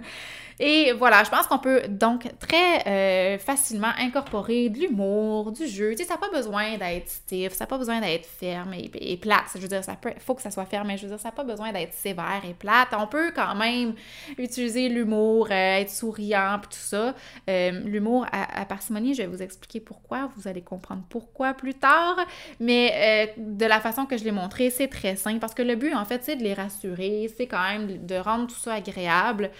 Et 0.58 0.92
voilà, 0.92 1.22
je 1.22 1.30
pense 1.30 1.46
qu'on 1.46 1.58
peut 1.58 1.82
donc 1.88 2.26
très 2.38 2.86
euh, 2.86 3.38
facilement 3.38 3.92
incorporer 3.98 4.70
de 4.70 4.78
l'humour, 4.78 5.52
du 5.52 5.66
jeu. 5.66 5.90
Tu 5.90 5.98
sais, 5.98 6.04
ça 6.04 6.14
n'a 6.14 6.20
pas 6.20 6.30
besoin 6.30 6.78
d'être 6.78 7.08
stiff, 7.10 7.52
ça 7.52 7.64
n'a 7.64 7.68
pas 7.68 7.76
besoin 7.76 8.00
d'être 8.00 8.24
ferme 8.24 8.72
et, 8.74 9.16
plate. 9.18 9.44
Je 9.54 9.60
veux 9.60 9.68
dire, 9.68 9.84
ça 9.84 9.96
peut, 9.96 10.12
faut 10.18 10.34
que 10.34 10.40
ça 10.40 10.50
soit 10.50 10.64
ferme, 10.64 10.88
mais 10.88 10.96
je 10.96 11.02
veux 11.02 11.08
dire, 11.08 11.20
ça 11.20 11.28
n'a 11.28 11.34
pas 11.34 11.44
besoin 11.44 11.72
d'être 11.72 11.92
sévère 11.92 12.42
et 12.48 12.54
plate. 12.54 12.88
On 12.98 13.06
peut 13.06 13.32
quand 13.34 13.54
même 13.54 13.94
utiliser 14.38 14.88
l'humour, 14.88 15.48
euh, 15.50 15.80
être 15.80 15.90
souriant, 15.90 16.58
puis 16.60 16.70
tout 16.70 16.84
ça. 16.84 17.14
Euh, 17.50 17.70
l'humour 17.84 18.26
à, 18.32 18.64
parcimonie, 18.64 19.14
je 19.14 19.22
vais 19.22 19.28
vous 19.28 19.42
expliquer 19.42 19.80
pourquoi. 19.80 20.30
Vous 20.36 20.48
allez 20.48 20.62
comprendre 20.62 21.02
pourquoi 21.10 21.52
plus 21.52 21.74
tard. 21.74 22.16
Mais 22.60 23.34
de 23.36 23.66
la 23.66 23.80
façon 23.80 24.06
que 24.06 24.16
je 24.16 24.24
l'ai 24.24 24.32
montré, 24.32 24.70
c'est 24.70 24.88
très 24.88 25.16
simple 25.16 25.38
parce 25.38 25.54
que 25.54 25.62
le 25.62 25.76
but, 25.76 25.94
en 25.94 26.06
fait, 26.06 26.24
c'est 26.24 26.36
de 26.36 26.42
les 26.42 26.54
rassurer, 26.54 27.30
c'est 27.36 27.46
quand 27.46 27.62
même 27.62 28.06
de 28.06 28.14
rendre 28.14 28.46
tout 28.46 28.54
ça 28.54 28.74
agréable 28.74 29.50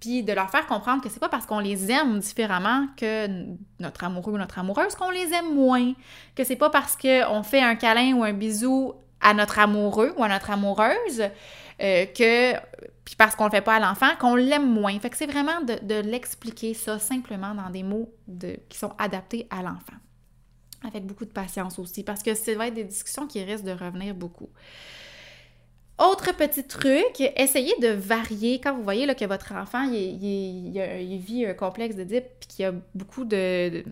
puis 0.00 0.22
de 0.22 0.32
leur 0.32 0.50
faire 0.50 0.66
comprendre 0.66 1.02
que 1.02 1.08
c'est 1.08 1.20
pas 1.20 1.28
parce 1.28 1.46
qu'on 1.46 1.60
les 1.60 1.90
aime 1.90 2.18
différemment 2.18 2.86
que 2.96 3.28
notre 3.78 4.04
amoureux 4.04 4.32
ou 4.32 4.38
notre 4.38 4.58
amoureuse 4.58 4.94
qu'on 4.96 5.10
les 5.10 5.32
aime 5.32 5.54
moins, 5.54 5.92
que 6.34 6.44
c'est 6.44 6.56
pas 6.56 6.70
parce 6.70 6.96
qu'on 6.96 7.42
fait 7.42 7.62
un 7.62 7.76
câlin 7.76 8.14
ou 8.14 8.24
un 8.24 8.32
bisou 8.32 8.94
à 9.20 9.32
notre 9.34 9.60
amoureux 9.60 10.12
ou 10.16 10.24
à 10.24 10.28
notre 10.28 10.50
amoureuse 10.50 11.22
euh, 11.80 12.06
que 12.06 12.54
puis 13.04 13.16
parce 13.16 13.34
qu'on 13.34 13.44
le 13.44 13.50
fait 13.50 13.62
pas 13.62 13.76
à 13.76 13.80
l'enfant 13.80 14.14
qu'on 14.18 14.36
l'aime 14.36 14.68
moins. 14.68 14.98
Fait 14.98 15.10
que 15.10 15.16
c'est 15.16 15.26
vraiment 15.26 15.60
de, 15.60 16.00
l'expliquer 16.00 16.74
ça 16.74 16.98
simplement 16.98 17.54
dans 17.54 17.70
des 17.70 17.82
mots 17.82 18.12
qui 18.68 18.78
sont 18.78 18.92
adaptés 18.98 19.46
à 19.50 19.62
l'enfant. 19.62 19.96
Avec 20.84 21.04
beaucoup 21.04 21.24
de 21.24 21.30
patience 21.30 21.78
aussi, 21.78 22.02
parce 22.02 22.22
que 22.22 22.34
ça 22.34 22.54
va 22.54 22.68
être 22.68 22.74
des 22.74 22.84
discussions 22.84 23.26
qui 23.26 23.42
risquent 23.42 23.64
de 23.64 23.72
revenir 23.72 24.14
beaucoup. 24.14 24.50
Autre 26.02 26.34
petit 26.34 26.64
truc, 26.64 27.20
essayez 27.36 27.74
de 27.80 27.88
varier. 27.88 28.60
Quand 28.60 28.74
vous 28.74 28.82
voyez 28.82 29.06
là, 29.06 29.14
que 29.14 29.24
votre 29.24 29.52
enfant 29.52 29.84
il, 29.84 31.18
vit 31.24 31.46
un 31.46 31.54
complexe 31.54 31.94
de 31.94 32.02
dip 32.02 32.24
puis 32.40 32.48
qu'il 32.48 32.64
a 32.64 32.72
beaucoup 32.92 33.24
de, 33.24 33.84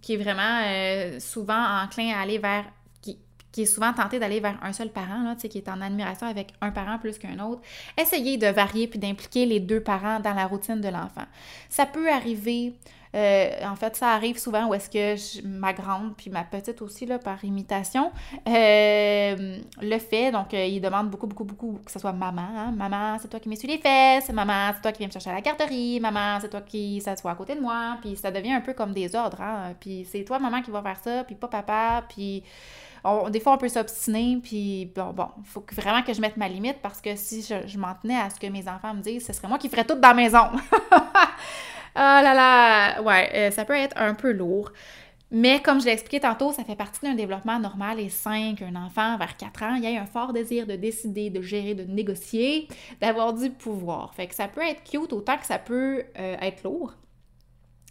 qui 0.00 0.14
est 0.14 0.16
vraiment 0.16 0.60
euh, 0.64 1.18
souvent 1.18 1.82
enclin 1.82 2.14
à 2.14 2.20
aller 2.20 2.38
vers 2.38 2.66
qui, 3.02 3.62
est 3.62 3.66
souvent 3.66 3.92
tenté 3.94 4.18
d'aller 4.18 4.38
vers 4.38 4.58
un 4.62 4.74
seul 4.74 4.90
parent, 4.90 5.22
là, 5.22 5.34
qui 5.34 5.58
est 5.58 5.68
en 5.68 5.80
admiration 5.80 6.26
avec 6.26 6.52
un 6.60 6.70
parent 6.70 6.98
plus 6.98 7.18
qu'un 7.18 7.38
autre, 7.40 7.62
essayez 7.98 8.36
de 8.36 8.48
varier 8.48 8.86
puis 8.86 8.98
d'impliquer 8.98 9.46
les 9.46 9.60
deux 9.60 9.80
parents 9.80 10.20
dans 10.20 10.34
la 10.34 10.46
routine 10.46 10.82
de 10.82 10.88
l'enfant. 10.88 11.24
Ça 11.70 11.86
peut 11.86 12.12
arriver 12.12 12.74
euh, 13.16 13.50
en 13.64 13.76
fait, 13.76 13.96
ça 13.96 14.10
arrive 14.10 14.38
souvent 14.38 14.66
où 14.66 14.74
est-ce 14.74 14.90
que 14.90 15.46
ma 15.46 15.72
grande, 15.72 16.14
puis 16.16 16.28
ma 16.28 16.44
petite 16.44 16.82
aussi, 16.82 17.06
là, 17.06 17.18
par 17.18 17.42
imitation, 17.44 18.12
euh, 18.46 19.58
le 19.80 19.98
fait. 19.98 20.30
Donc, 20.30 20.52
euh, 20.52 20.66
il 20.66 20.80
demande 20.80 21.08
beaucoup, 21.08 21.26
beaucoup, 21.26 21.44
beaucoup 21.44 21.80
que 21.84 21.90
ce 21.90 21.98
soit 21.98 22.12
maman. 22.12 22.42
Hein. 22.42 22.72
Maman, 22.72 23.16
c'est 23.18 23.28
toi 23.28 23.40
qui 23.40 23.48
m'essuie 23.48 23.68
les 23.68 23.78
fesses. 23.78 24.28
Maman, 24.30 24.72
c'est 24.74 24.82
toi 24.82 24.92
qui 24.92 24.98
viens 24.98 25.06
me 25.06 25.12
chercher 25.12 25.30
à 25.30 25.34
la 25.34 25.40
garderie. 25.40 25.98
Maman, 25.98 26.40
c'est 26.40 26.50
toi 26.50 26.60
qui 26.60 27.00
s'assoit 27.00 27.30
à 27.30 27.34
côté 27.34 27.54
de 27.54 27.60
moi. 27.60 27.96
Puis 28.02 28.16
ça 28.16 28.30
devient 28.30 28.52
un 28.52 28.60
peu 28.60 28.74
comme 28.74 28.92
des 28.92 29.14
ordres. 29.16 29.40
Hein. 29.40 29.72
Puis 29.80 30.06
c'est 30.10 30.24
toi, 30.24 30.38
maman, 30.38 30.60
qui 30.60 30.70
va 30.70 30.82
faire 30.82 30.98
ça, 31.02 31.24
puis 31.24 31.36
pas 31.36 31.48
papa. 31.48 32.04
Puis 32.08 32.42
des 33.30 33.40
fois, 33.40 33.52
on 33.52 33.56
peut 33.56 33.68
s'obstiner, 33.68 34.40
puis 34.42 34.90
bon, 34.94 35.12
bon, 35.12 35.28
faut 35.44 35.64
vraiment 35.72 36.02
que 36.02 36.12
je 36.12 36.20
mette 36.20 36.36
ma 36.36 36.48
limite 36.48 36.78
parce 36.82 37.00
que 37.00 37.14
si 37.14 37.40
je, 37.40 37.64
je 37.64 37.78
m'en 37.78 37.94
tenais 37.94 38.18
à 38.18 38.30
ce 38.30 38.40
que 38.40 38.48
mes 38.48 38.68
enfants 38.68 38.94
me 38.94 39.00
disent, 39.00 39.24
ce 39.24 39.32
serait 39.32 39.46
moi 39.46 39.58
qui 39.58 39.68
ferais 39.68 39.84
tout 39.84 39.94
dans 39.94 40.08
la 40.08 40.14
maison. 40.14 40.40
Ah 41.98 42.20
là 42.22 42.34
là, 42.34 43.02
ouais, 43.02 43.30
euh, 43.34 43.50
ça 43.50 43.64
peut 43.64 43.74
être 43.74 43.96
un 43.96 44.14
peu 44.14 44.30
lourd. 44.30 44.70
Mais 45.30 45.62
comme 45.62 45.80
je 45.80 45.86
l'ai 45.86 45.92
expliqué 45.92 46.20
tantôt, 46.20 46.52
ça 46.52 46.62
fait 46.62 46.76
partie 46.76 47.00
d'un 47.00 47.14
développement 47.14 47.58
normal 47.58 47.98
et 47.98 48.10
sain 48.10 48.54
qu'un 48.54 48.76
enfant 48.76 49.16
vers 49.16 49.36
4 49.36 49.62
ans, 49.62 49.74
il 49.76 49.84
y 49.84 49.96
a 49.96 50.02
un 50.02 50.06
fort 50.06 50.32
désir 50.34 50.66
de 50.66 50.76
décider, 50.76 51.30
de 51.30 51.40
gérer, 51.40 51.74
de 51.74 51.84
négocier, 51.84 52.68
d'avoir 53.00 53.32
du 53.32 53.50
pouvoir. 53.50 54.14
Fait 54.14 54.30
ça 54.32 54.46
peut 54.46 54.60
être 54.60 54.84
cute 54.84 55.12
autant 55.12 55.38
que 55.38 55.46
ça 55.46 55.58
peut 55.58 56.04
euh, 56.18 56.36
être 56.42 56.62
lourd. 56.64 56.92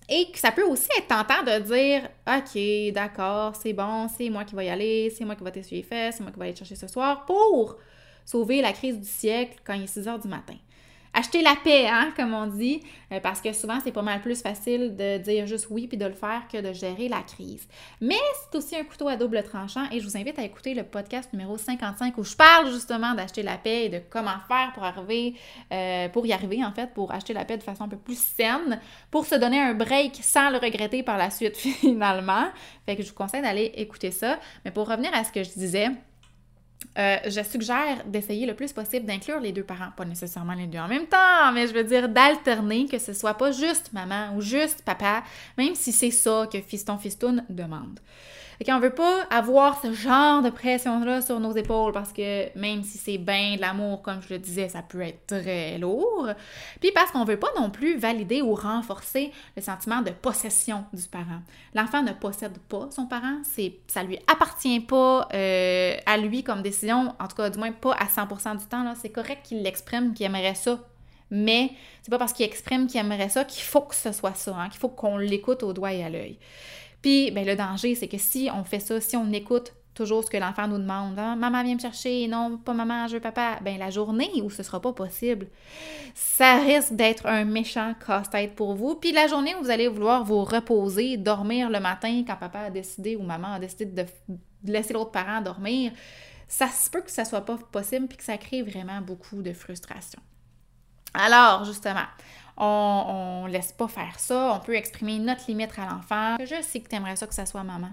Et 0.08 0.32
que 0.32 0.38
ça 0.38 0.52
peut 0.52 0.64
aussi 0.64 0.88
être 1.00 1.08
tentant 1.08 1.42
de 1.44 1.60
dire 1.64 2.08
OK, 2.28 2.94
d'accord, 2.94 3.56
c'est 3.56 3.74
bon, 3.74 4.08
c'est 4.08 4.30
moi 4.30 4.46
qui 4.46 4.56
vais 4.56 4.68
y 4.68 4.70
aller, 4.70 5.10
c'est 5.10 5.26
moi 5.26 5.36
qui 5.36 5.44
vais 5.44 5.52
t'essuyer 5.52 5.82
les 5.82 5.88
fesses, 5.88 6.18
c'est 6.18 6.24
moi 6.24 6.32
qui 6.32 6.40
vais 6.40 6.46
aller 6.46 6.56
chercher 6.56 6.76
ce 6.76 6.88
soir 6.88 7.26
pour 7.26 7.78
sauver 8.24 8.62
la 8.62 8.72
crise 8.72 9.00
du 9.00 9.08
siècle 9.08 9.60
quand 9.66 9.74
il 9.74 9.84
est 9.84 9.88
6 9.88 10.08
heures 10.08 10.20
du 10.20 10.28
matin 10.28 10.56
acheter 11.16 11.42
la 11.42 11.56
paix, 11.56 11.88
hein, 11.88 12.12
comme 12.16 12.34
on 12.34 12.46
dit, 12.46 12.82
euh, 13.12 13.20
parce 13.22 13.42
que 13.42 13.54
souvent 13.54 13.80
c'est 13.84 13.94
pas 13.94 14.02
mal 14.02 14.22
plus 14.22 14.42
facile 14.42 14.96
de 14.96 15.18
dire 15.18 15.48
juste 15.48 15.68
oui 15.70 15.88
puis 15.88 15.98
de 15.98 16.06
le 16.06 16.14
faire 16.14 16.44
que 16.52 16.62
de 16.62 16.74
gérer 16.74 17.08
la 17.08 17.22
crise. 17.22 17.68
Mais 18.02 18.20
c'est 18.44 18.58
aussi 18.58 18.76
un 18.76 18.84
couteau 18.84 19.08
à 19.08 19.16
double 19.16 19.42
tranchant 19.44 19.86
et 19.92 20.00
je 20.00 20.06
vous 20.06 20.18
invite 20.18 20.38
à 20.38 20.44
écouter 20.44 20.74
le 20.74 20.84
podcast 20.84 21.32
numéro 21.32 21.58
55 21.58 22.18
où 22.18 22.24
je 22.24 22.36
parle 22.36 22.70
justement 22.72 23.14
d'acheter 23.14 23.44
la 23.44 23.58
paix 23.58 23.86
et 23.86 23.90
de 23.90 24.02
comment 24.10 24.38
faire 24.48 24.74
pour 24.74 24.84
arriver, 24.84 25.36
euh, 25.72 26.10
pour 26.10 26.26
y 26.26 26.34
arriver 26.34 26.64
en 26.64 26.74
fait, 26.74 26.94
pour 26.94 27.12
acheter 27.14 27.34
la 27.34 27.46
paix 27.46 27.58
de 27.58 27.64
façon 27.64 27.86
un 27.86 27.90
peu 27.90 27.98
plus 27.98 28.20
saine, 28.20 28.80
pour 29.10 29.26
se 29.26 29.36
donner 29.36 29.60
un 29.60 29.74
break 29.74 30.20
sans 30.22 30.50
le 30.50 30.58
regretter 30.58 31.02
par 31.02 31.18
la 31.18 31.30
suite 31.32 31.56
finalement. 31.58 32.48
Fait 32.86 32.98
que 32.98 33.04
je 33.04 33.08
vous 33.08 33.16
conseille 33.16 33.42
d'aller 33.42 33.72
écouter 33.76 34.12
ça. 34.12 34.38
Mais 34.66 34.72
pour 34.72 34.88
revenir 34.90 35.14
à 35.14 35.24
ce 35.24 35.32
que 35.32 35.44
je 35.44 35.52
disais, 35.52 35.90
euh, 36.98 37.18
je 37.26 37.42
suggère 37.44 38.04
d'essayer 38.06 38.46
le 38.46 38.54
plus 38.54 38.72
possible 38.74 39.06
d'inclure 39.06 39.40
les 39.40 39.52
deux 39.52 39.64
parents, 39.64 39.92
pas 39.96 40.06
nécessairement 40.06 40.54
les 40.54 40.68
deux 40.68 40.80
en 40.80 40.88
même 40.88 41.08
temps, 41.08 41.52
mais 41.54 41.68
je 41.68 41.74
veux 41.74 41.84
dire 41.84 42.10
d'alterner, 42.10 42.86
que 42.86 42.98
ce 42.98 43.14
soit 43.14 43.34
pas 43.34 43.52
juste 43.52 43.92
maman 43.94 44.36
ou 44.36 44.42
juste 44.42 44.82
papa, 44.84 45.24
même 45.58 45.76
si 45.76 45.92
c'est 45.92 46.12
ça 46.12 46.48
que 46.52 46.60
fiston 46.62 46.98
fistoun 46.98 47.44
demande. 47.50 48.00
Et 48.60 48.66
qu'on 48.66 48.80
veut 48.80 48.94
pas 48.94 49.24
avoir 49.30 49.82
ce 49.82 49.92
genre 49.94 50.42
de 50.42 50.50
pression-là 50.50 51.22
sur 51.22 51.40
nos 51.40 51.56
épaules 51.56 51.92
parce 51.92 52.14
que 52.14 52.58
même 52.58 52.84
si 52.84 52.98
c'est 52.98 53.18
bien 53.18 53.56
de 53.56 53.62
l'amour, 53.62 54.02
comme 54.02 54.22
je 54.22 54.34
le 54.34 54.40
disais, 54.40 54.70
ça 54.70 54.82
peut 54.82 55.02
être 55.02 55.28
très 55.28 55.78
lourd. 55.78 56.30
Puis 56.80 56.92
parce 56.94 57.12
qu'on 57.12 57.26
veut 57.26 57.40
pas 57.40 57.50
non 57.60 57.70
plus 57.70 57.98
valider 57.98 58.42
ou 58.42 58.54
renforcer 58.54 59.32
le 59.56 59.62
sentiment 59.62 60.02
de 60.02 60.12
possession 60.12 60.86
du 60.94 61.04
parent. 61.04 61.42
L'enfant 61.74 62.02
ne 62.02 62.14
possède 62.14 62.58
pas 62.70 62.88
son 62.92 63.06
parent, 63.06 63.40
c'est 63.44 63.78
ça 63.88 64.04
lui 64.04 64.20
appartient 64.32 64.80
pas 64.80 65.28
euh, 65.34 65.96
à 66.06 66.18
lui 66.18 66.44
comme 66.44 66.62
décision, 66.62 67.14
en 67.20 67.28
tout 67.28 67.36
cas 67.36 67.50
du 67.50 67.58
moins 67.58 67.72
pas 67.72 67.94
à 67.94 68.06
100% 68.06 68.58
du 68.58 68.66
temps. 68.66 68.94
C'est 68.96 69.10
correct 69.10 69.40
qu'il 69.44 69.64
l'exprime, 69.64 70.14
qu'il 70.14 70.26
aimerait 70.26 70.56
ça 70.56 70.80
mais 71.32 71.72
c'est 72.02 72.12
pas 72.12 72.18
parce 72.18 72.34
qu'il 72.34 72.46
exprime 72.46 72.88
qu'il 72.88 73.00
aimerait 73.00 73.30
ça 73.30 73.44
qu'il 73.44 73.64
faut 73.64 73.82
que 73.82 73.96
ce 73.96 74.12
soit 74.12 74.36
ça, 74.36 74.56
hein, 74.56 74.70
qu'il 74.70 74.80
faut 74.80 74.90
qu'on 74.90 75.18
l'écoute 75.18 75.64
au 75.64 75.74
doigt 75.74 75.94
et 75.94 76.04
à 76.04 76.10
l'œil. 76.10 76.38
Puis, 77.06 77.30
ben, 77.30 77.46
le 77.46 77.56
danger, 77.56 77.94
c'est 77.94 78.08
que 78.08 78.18
si 78.18 78.50
on 78.52 78.64
fait 78.64 78.80
ça, 78.80 79.00
si 79.00 79.16
on 79.16 79.32
écoute 79.32 79.74
toujours 79.94 80.24
ce 80.24 80.30
que 80.32 80.38
l'enfant 80.38 80.68
nous 80.68 80.80
demande, 80.80 81.20
hein, 81.20 81.36
maman 81.36 81.64
vient 81.64 81.76
me 81.76 81.80
chercher, 81.80 82.28
non, 82.28 82.58
pas 82.58 82.74
maman, 82.74 83.08
je 83.08 83.14
veux 83.14 83.20
papa, 83.20 83.60
ben 83.62 83.78
la 83.78 83.92
journée 83.92 84.32
où 84.42 84.50
ce 84.50 84.64
sera 84.64 84.82
pas 84.82 84.92
possible, 84.92 85.46
ça 86.16 86.56
risque 86.56 86.94
d'être 86.94 87.28
un 87.28 87.46
méchant 87.46 87.94
casse-tête 88.04 88.56
pour 88.56 88.74
vous. 88.74 88.96
Puis 88.96 89.12
la 89.12 89.28
journée 89.28 89.54
où 89.54 89.64
vous 89.64 89.70
allez 89.70 89.88
vouloir 89.88 90.24
vous 90.24 90.44
reposer, 90.44 91.18
dormir 91.18 91.70
le 91.70 91.80
matin 91.80 92.24
quand 92.26 92.38
papa 92.38 92.62
a 92.62 92.70
décidé 92.72 93.16
ou 93.16 93.22
maman 93.22 93.54
a 93.54 93.60
décidé 93.60 93.86
de, 93.86 94.06
laisser 94.64 94.94
l'autre 94.94 95.12
parent 95.12 95.42
dormir, 95.42 95.92
ça 96.48 96.70
se 96.70 96.90
peut 96.90 97.02
que 97.02 97.12
ça 97.12 97.24
soit 97.24 97.46
pas 97.46 97.60
possible 97.72 98.08
puis 98.08 98.18
que 98.18 98.24
ça 98.24 98.40
crée 98.40 98.64
vraiment 98.64 99.02
beaucoup 99.02 99.44
de 99.44 99.54
frustration. 99.54 100.20
Alors, 101.14 101.66
justement, 101.66 102.08
on, 102.58 103.46
laisse 103.48 103.72
pas 103.72 103.88
faire 103.88 104.20
ça. 104.20 104.54
On 104.56 104.66
peut 104.66 104.76
exprimer 104.76 105.20
notre 105.20 105.46
limite 105.48 105.72
à 105.78 105.86
l'enfant. 105.86 106.38
Je 106.40 106.62
sais 106.62 106.80
que 106.80 106.90
tu 106.90 106.96
aimerais 106.96 107.16
ça 107.16 107.28
que 107.28 107.34
ça 107.34 107.46
soit 107.46 107.64
maman. 107.64 107.92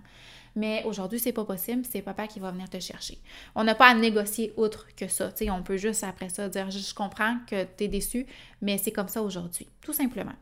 Mais 0.55 0.83
aujourd'hui, 0.85 1.19
c'est 1.19 1.33
pas 1.33 1.45
possible, 1.45 1.83
c'est 1.91 2.03
papa 2.03 2.27
qui 2.27 2.39
va 2.39 2.51
venir 2.51 2.69
te 2.69 2.79
chercher. 2.79 3.19
On 3.55 3.65
n'a 3.65 3.75
pas 3.75 3.87
à 3.87 3.95
négocier 3.95 4.53
autre 4.57 4.87
que 4.95 5.09
ça. 5.09 5.33
on 5.49 5.63
peut 5.63 5.79
juste 5.79 6.05
après 6.05 6.29
ça 6.29 6.49
dire 6.49 6.71
Je 6.71 6.95
comprends 6.95 7.39
que 7.47 7.65
tu 7.65 7.85
es 7.85 7.89
déçu, 7.89 8.27
mais 8.61 8.77
c'est 8.77 8.93
comme 8.93 9.09
ça 9.09 9.23
aujourd'hui. 9.23 9.69
Tout 9.81 9.95
simplement. 9.95 10.35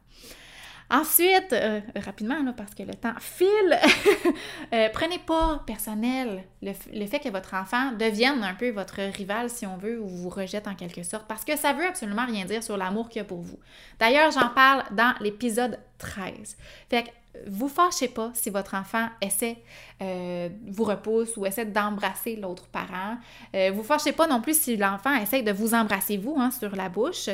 Ensuite, 0.90 1.53
euh, 1.53 1.81
rapidement, 1.94 2.53
parce 2.57 2.74
que 2.74 2.83
le 2.83 2.94
temps 2.94 3.14
file, 3.20 3.79
euh, 4.72 4.88
prenez 4.92 5.18
pas 5.20 5.62
personnel 5.64 6.42
le, 6.62 6.72
fait 7.07 7.20
que 7.20 7.29
votre 7.29 7.55
enfant 7.55 7.92
devienne 7.92 8.42
un 8.42 8.55
peu 8.55 8.70
votre 8.70 9.00
rival, 9.00 9.48
si 9.50 9.66
on 9.66 9.76
veut, 9.76 10.00
ou 10.00 10.09
vous 10.09 10.29
rejette 10.29 10.66
en 10.66 10.74
quelque 10.74 11.05
sorte, 11.05 11.29
parce 11.29 11.44
que 11.44 11.57
ça 11.57 11.72
veut 11.74 11.87
absolument 11.87 12.26
rien 12.26 12.44
dire 12.44 12.64
sur 12.64 12.76
l'amour 12.76 13.09
qu'il 13.09 13.20
y 13.20 13.22
a 13.22 13.24
pour 13.24 13.40
vous. 13.40 13.59
D'ailleurs, 14.00 14.33
j'en 14.33 14.48
parle 14.48 14.83
dans 14.90 15.14
l'épisode 15.20 15.79
13. 15.98 16.57
Fait 16.88 17.05
que 17.05 17.09
vous 17.46 17.68
fâchez 17.68 18.08
pas 18.08 18.30
si 18.34 18.50
votre 18.50 18.74
enfant 18.74 19.06
essaie, 19.20 19.58
euh, 20.02 20.48
vous 20.66 20.84
repousse 20.84 21.36
ou 21.36 21.46
essaie 21.46 21.64
d'embrasser 21.64 22.36
l'autre 22.36 22.66
parent. 22.66 23.16
Euh, 23.54 23.70
vous 23.72 23.84
fâchez 23.84 24.12
pas 24.12 24.26
non 24.26 24.40
plus 24.40 24.60
si 24.60 24.76
l'enfant 24.76 25.14
essaie 25.14 25.42
de 25.42 25.52
vous 25.52 25.74
embrasser 25.74 26.16
vous 26.16 26.36
hein, 26.38 26.50
sur 26.50 26.74
la 26.74 26.88
bouche. 26.88 27.28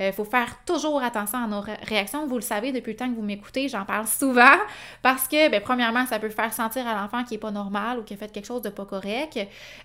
Il 0.00 0.06
euh, 0.06 0.12
faut 0.12 0.24
faire 0.24 0.64
toujours 0.64 1.02
attention 1.02 1.44
à 1.44 1.46
nos 1.46 1.62
réactions. 1.82 2.26
Vous 2.26 2.36
le 2.36 2.42
savez 2.42 2.72
depuis 2.72 2.92
le 2.92 2.96
temps 2.96 3.10
que 3.10 3.14
vous 3.14 3.22
m'écoutez, 3.22 3.68
j'en 3.68 3.84
parle 3.84 4.06
souvent 4.06 4.56
parce 5.02 5.28
que, 5.28 5.50
ben, 5.50 5.60
premièrement, 5.60 6.06
ça 6.06 6.18
peut 6.18 6.30
faire 6.30 6.52
sentir 6.52 6.86
à 6.86 6.94
l'enfant 6.94 7.22
qu'il 7.24 7.34
est 7.34 7.40
pas 7.40 7.50
normal 7.50 7.98
ou 7.98 8.02
qu'il 8.02 8.16
a 8.16 8.20
fait 8.20 8.32
quelque 8.32 8.46
chose 8.46 8.62
de 8.62 8.70
pas 8.70 8.86
correct. 8.86 9.38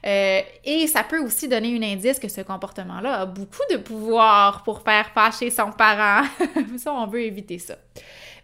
et 0.03 0.87
ça 0.87 1.03
peut 1.03 1.19
aussi 1.19 1.47
donner 1.47 1.75
un 1.77 1.83
indice 1.83 2.19
que 2.19 2.29
ce 2.29 2.41
comportement-là 2.41 3.21
a 3.21 3.25
beaucoup 3.25 3.63
de 3.69 3.77
pouvoir 3.77 4.63
pour 4.63 4.81
faire 4.81 5.09
fâcher 5.13 5.49
son 5.49 5.71
parent. 5.71 6.25
ça, 6.77 6.93
on 6.93 7.07
veut 7.07 7.21
éviter 7.21 7.59
ça. 7.59 7.75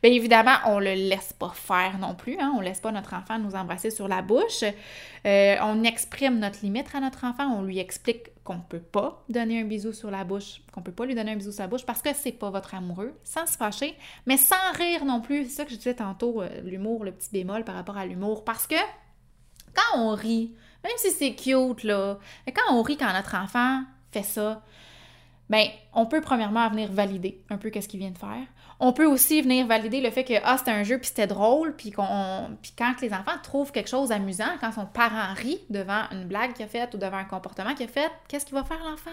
Bien 0.04 0.12
évidemment, 0.12 0.58
on 0.66 0.80
le 0.80 0.96
laisse 0.96 1.32
pas 1.32 1.54
faire 1.56 1.98
non 1.98 2.14
plus. 2.14 2.38
Hein? 2.38 2.54
On 2.58 2.60
laisse 2.60 2.82
pas 2.82 2.92
notre 2.92 3.14
enfant 3.14 3.40
nous 3.40 3.56
embrasser 3.56 3.90
sur 3.90 4.10
la 4.10 4.22
bouche. 4.22 4.66
Euh, 5.26 5.56
on 5.62 5.82
exprime 5.86 6.40
notre 6.40 6.60
limite 6.62 6.94
à 6.94 7.00
notre 7.00 7.24
enfant. 7.24 7.48
On 7.58 7.62
lui 7.62 7.80
explique 7.80 8.32
qu'on 8.44 8.56
ne 8.56 8.62
peut 8.68 8.82
pas 8.82 9.24
donner 9.30 9.62
un 9.62 9.64
bisou 9.64 9.94
sur 9.94 10.12
la 10.12 10.26
bouche, 10.26 10.62
qu'on 10.74 10.82
peut 10.82 10.92
pas 10.92 11.06
lui 11.06 11.16
donner 11.16 11.32
un 11.32 11.38
bisou 11.38 11.54
sur 11.54 11.64
la 11.64 11.70
bouche 11.70 11.86
parce 11.86 12.02
que 12.02 12.14
c'est 12.14 12.34
pas 12.34 12.50
votre 12.50 12.76
amoureux, 12.76 13.18
sans 13.24 13.46
se 13.46 13.56
fâcher, 13.56 13.96
mais 14.26 14.36
sans 14.36 14.74
rire 14.74 15.06
non 15.06 15.22
plus. 15.22 15.46
C'est 15.46 15.52
ça 15.52 15.64
que 15.64 15.72
je 15.72 15.78
disais 15.78 15.94
tantôt, 15.94 16.42
euh, 16.42 16.50
l'humour, 16.66 17.06
le 17.06 17.14
petit 17.14 17.30
bémol 17.32 17.64
par 17.64 17.76
rapport 17.76 17.96
à 17.96 18.06
l'humour. 18.06 18.44
Parce 18.44 18.68
que 18.68 18.76
quand 19.74 20.00
on 20.00 20.10
rit, 20.16 20.54
même 20.84 20.98
si 20.98 21.12
c'est 21.12 21.34
cute, 21.34 21.86
là, 21.86 22.20
quand 22.48 22.76
on 22.76 22.82
rit 22.82 22.98
quand 22.98 23.14
notre 23.14 23.36
enfant 23.36 23.84
fait 24.12 24.24
ça, 24.24 24.62
ben, 25.50 25.66
on 25.94 26.06
peut 26.08 26.20
premièrement 26.20 26.68
venir 26.70 26.92
valider 26.92 27.42
un 27.50 27.58
peu 27.58 27.70
qu'est-ce 27.70 27.88
qu'il 27.88 28.00
vient 28.00 28.12
de 28.12 28.18
faire. 28.18 28.48
On 28.80 28.94
peut 28.94 29.06
aussi 29.06 29.42
venir 29.42 29.68
valider 29.68 30.02
le 30.02 30.12
fait 30.12 30.24
que 30.24 30.34
ah, 30.44 30.58
c'était 30.58 30.72
un 30.72 30.84
jeu 30.84 30.98
puis 30.98 31.08
c'était 31.08 31.28
drôle, 31.28 31.76
puis 31.76 31.92
qu'on 31.92 32.58
puis 32.62 32.74
quand 32.78 32.94
les 33.02 33.14
enfants 33.14 33.38
trouvent 33.42 33.72
quelque 33.72 33.90
chose 33.90 34.12
amusant, 34.12 34.58
quand 34.60 34.72
son 34.72 34.86
parent 34.86 35.34
rit 35.36 35.62
devant 35.70 36.04
une 36.12 36.26
blague 36.26 36.54
qu'il 36.54 36.66
a 36.66 36.68
faite 36.68 36.94
ou 36.94 36.98
devant 36.98 37.18
un 37.18 37.26
comportement 37.26 37.74
qu'il 37.76 37.86
a 37.86 37.90
fait, 37.90 38.12
qu'est-ce 38.28 38.46
qu'il 38.46 38.56
va 38.56 38.64
faire 38.64 38.84
l'enfant? 38.84 39.12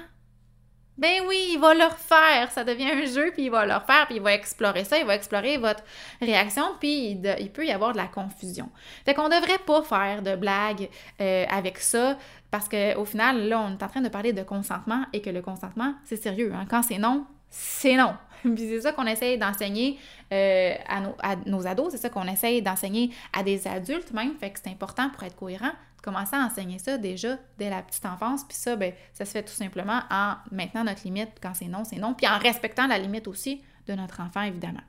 Ben 1.00 1.22
oui, 1.26 1.52
il 1.54 1.58
va 1.58 1.72
le 1.72 1.84
refaire. 1.84 2.50
Ça 2.50 2.62
devient 2.62 2.90
un 2.90 3.06
jeu, 3.06 3.30
puis 3.32 3.44
il 3.44 3.50
va 3.50 3.64
le 3.64 3.72
refaire, 3.72 4.06
puis 4.06 4.16
il 4.16 4.22
va 4.22 4.34
explorer 4.34 4.84
ça, 4.84 4.98
il 4.98 5.06
va 5.06 5.14
explorer 5.14 5.56
votre 5.56 5.82
réaction, 6.20 6.64
puis 6.78 7.12
il, 7.12 7.50
peut 7.50 7.66
y 7.66 7.72
avoir 7.72 7.92
de 7.92 7.96
la 7.96 8.06
confusion. 8.06 8.68
Fait 9.06 9.14
qu'on 9.14 9.30
devrait 9.30 9.58
pas 9.66 9.82
faire 9.82 10.20
de 10.20 10.36
blagues 10.36 10.90
euh, 11.22 11.46
avec 11.48 11.78
ça, 11.78 12.18
parce 12.50 12.68
qu'au 12.68 13.04
final, 13.06 13.48
là, 13.48 13.60
on 13.60 13.70
est 13.78 13.82
en 13.82 13.88
train 13.88 14.02
de 14.02 14.10
parler 14.10 14.34
de 14.34 14.42
consentement 14.42 15.06
et 15.14 15.22
que 15.22 15.30
le 15.30 15.40
consentement, 15.40 15.94
c'est 16.04 16.22
sérieux. 16.22 16.52
Hein. 16.54 16.66
Quand 16.68 16.82
c'est 16.82 16.98
non, 16.98 17.24
c'est 17.50 17.96
non. 17.96 18.14
Puis 18.42 18.68
c'est 18.68 18.80
ça 18.80 18.92
qu'on 18.92 19.06
essaye 19.06 19.36
d'enseigner 19.38 19.98
euh, 20.32 20.74
à, 20.88 21.00
nos, 21.00 21.14
à, 21.22 21.36
nos, 21.36 21.66
ados, 21.66 21.90
c'est 21.90 21.98
ça 21.98 22.08
qu'on 22.08 22.26
essaye 22.26 22.62
d'enseigner 22.62 23.10
à 23.32 23.42
des 23.42 23.66
adultes 23.66 24.12
même. 24.12 24.36
Fait 24.38 24.50
que 24.50 24.58
c'est 24.62 24.70
important 24.70 25.10
pour 25.10 25.24
être 25.24 25.36
cohérent 25.36 25.70
de 25.96 26.02
commencer 26.02 26.36
à 26.36 26.40
enseigner 26.40 26.78
ça 26.78 26.96
déjà 26.96 27.36
dès 27.58 27.68
la 27.68 27.82
petite 27.82 28.06
enfance. 28.06 28.44
Puis 28.44 28.56
ça, 28.56 28.76
ben, 28.76 28.92
ça 29.12 29.24
se 29.24 29.32
fait 29.32 29.42
tout 29.42 29.52
simplement 29.52 30.00
en 30.10 30.34
maintenant 30.50 30.84
notre 30.84 31.02
limite 31.04 31.30
quand 31.42 31.52
c'est 31.54 31.66
non, 31.66 31.84
c'est 31.84 31.98
non. 31.98 32.14
Puis 32.14 32.26
en 32.26 32.38
respectant 32.38 32.86
la 32.86 32.98
limite 32.98 33.28
aussi 33.28 33.62
de 33.86 33.94
notre 33.94 34.20
enfant, 34.20 34.42
évidemment. 34.42 34.80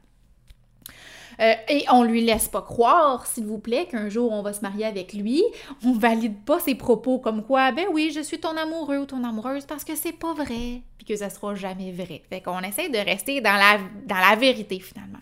Euh, 1.39 1.53
et 1.69 1.85
on 1.89 2.03
lui 2.03 2.23
laisse 2.23 2.47
pas 2.47 2.61
croire, 2.61 3.25
s'il 3.25 3.45
vous 3.45 3.57
plaît, 3.57 3.85
qu'un 3.85 4.09
jour 4.09 4.31
on 4.31 4.41
va 4.41 4.53
se 4.53 4.61
marier 4.61 4.85
avec 4.85 5.13
lui. 5.13 5.43
On 5.85 5.93
valide 5.93 6.43
pas 6.45 6.59
ses 6.59 6.75
propos 6.75 7.19
comme 7.19 7.43
quoi, 7.43 7.71
ben 7.71 7.85
oui, 7.91 8.11
je 8.13 8.21
suis 8.21 8.39
ton 8.39 8.55
amoureux 8.57 8.97
ou 8.97 9.05
ton 9.05 9.23
amoureuse 9.23 9.65
parce 9.65 9.83
que 9.83 9.95
c'est 9.95 10.11
pas 10.11 10.33
vrai, 10.33 10.81
puis 10.97 11.05
que 11.07 11.15
ça 11.15 11.29
sera 11.29 11.55
jamais 11.55 11.91
vrai. 11.91 12.21
Fait 12.29 12.41
qu'on 12.41 12.59
essaie 12.59 12.89
de 12.89 12.97
rester 12.97 13.41
dans 13.41 13.57
la, 13.57 14.35
vérité 14.35 14.79
finalement. 14.79 15.19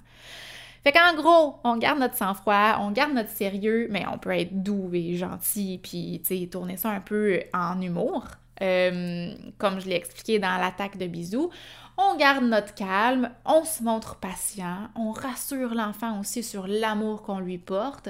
Fait 0.84 0.94
qu'en 0.94 1.14
gros, 1.16 1.56
on 1.64 1.78
garde 1.78 2.00
notre 2.00 2.16
sang-froid, 2.16 2.78
on 2.80 2.92
garde 2.92 3.14
notre 3.14 3.32
sérieux, 3.32 3.88
mais 3.92 4.06
on 4.12 4.18
peut 4.18 4.32
être 4.32 4.64
doux 4.64 4.90
et 4.94 5.16
gentil, 5.16 5.80
puis, 5.84 6.22
tourner 6.50 6.78
ça 6.78 6.90
un 6.90 7.02
peu 7.02 7.42
en 7.54 7.82
humour. 7.82 8.26
Euh, 8.62 9.34
comme 9.58 9.80
je 9.80 9.88
l'ai 9.88 9.96
expliqué 9.96 10.38
dans 10.38 10.58
l'attaque 10.58 10.98
de 10.98 11.08
bisous, 11.08 11.50
on 12.00 12.16
garde 12.16 12.46
notre 12.46 12.74
calme, 12.74 13.30
on 13.46 13.66
se 13.66 13.84
montre 13.84 14.16
patient, 14.16 14.90
on 14.96 15.12
rassure 15.12 15.74
l'enfant 15.74 16.20
aussi 16.20 16.44
sur 16.44 16.66
l'amour 16.66 17.24
qu'on 17.24 17.40
lui 17.40 17.58
porte. 17.58 18.10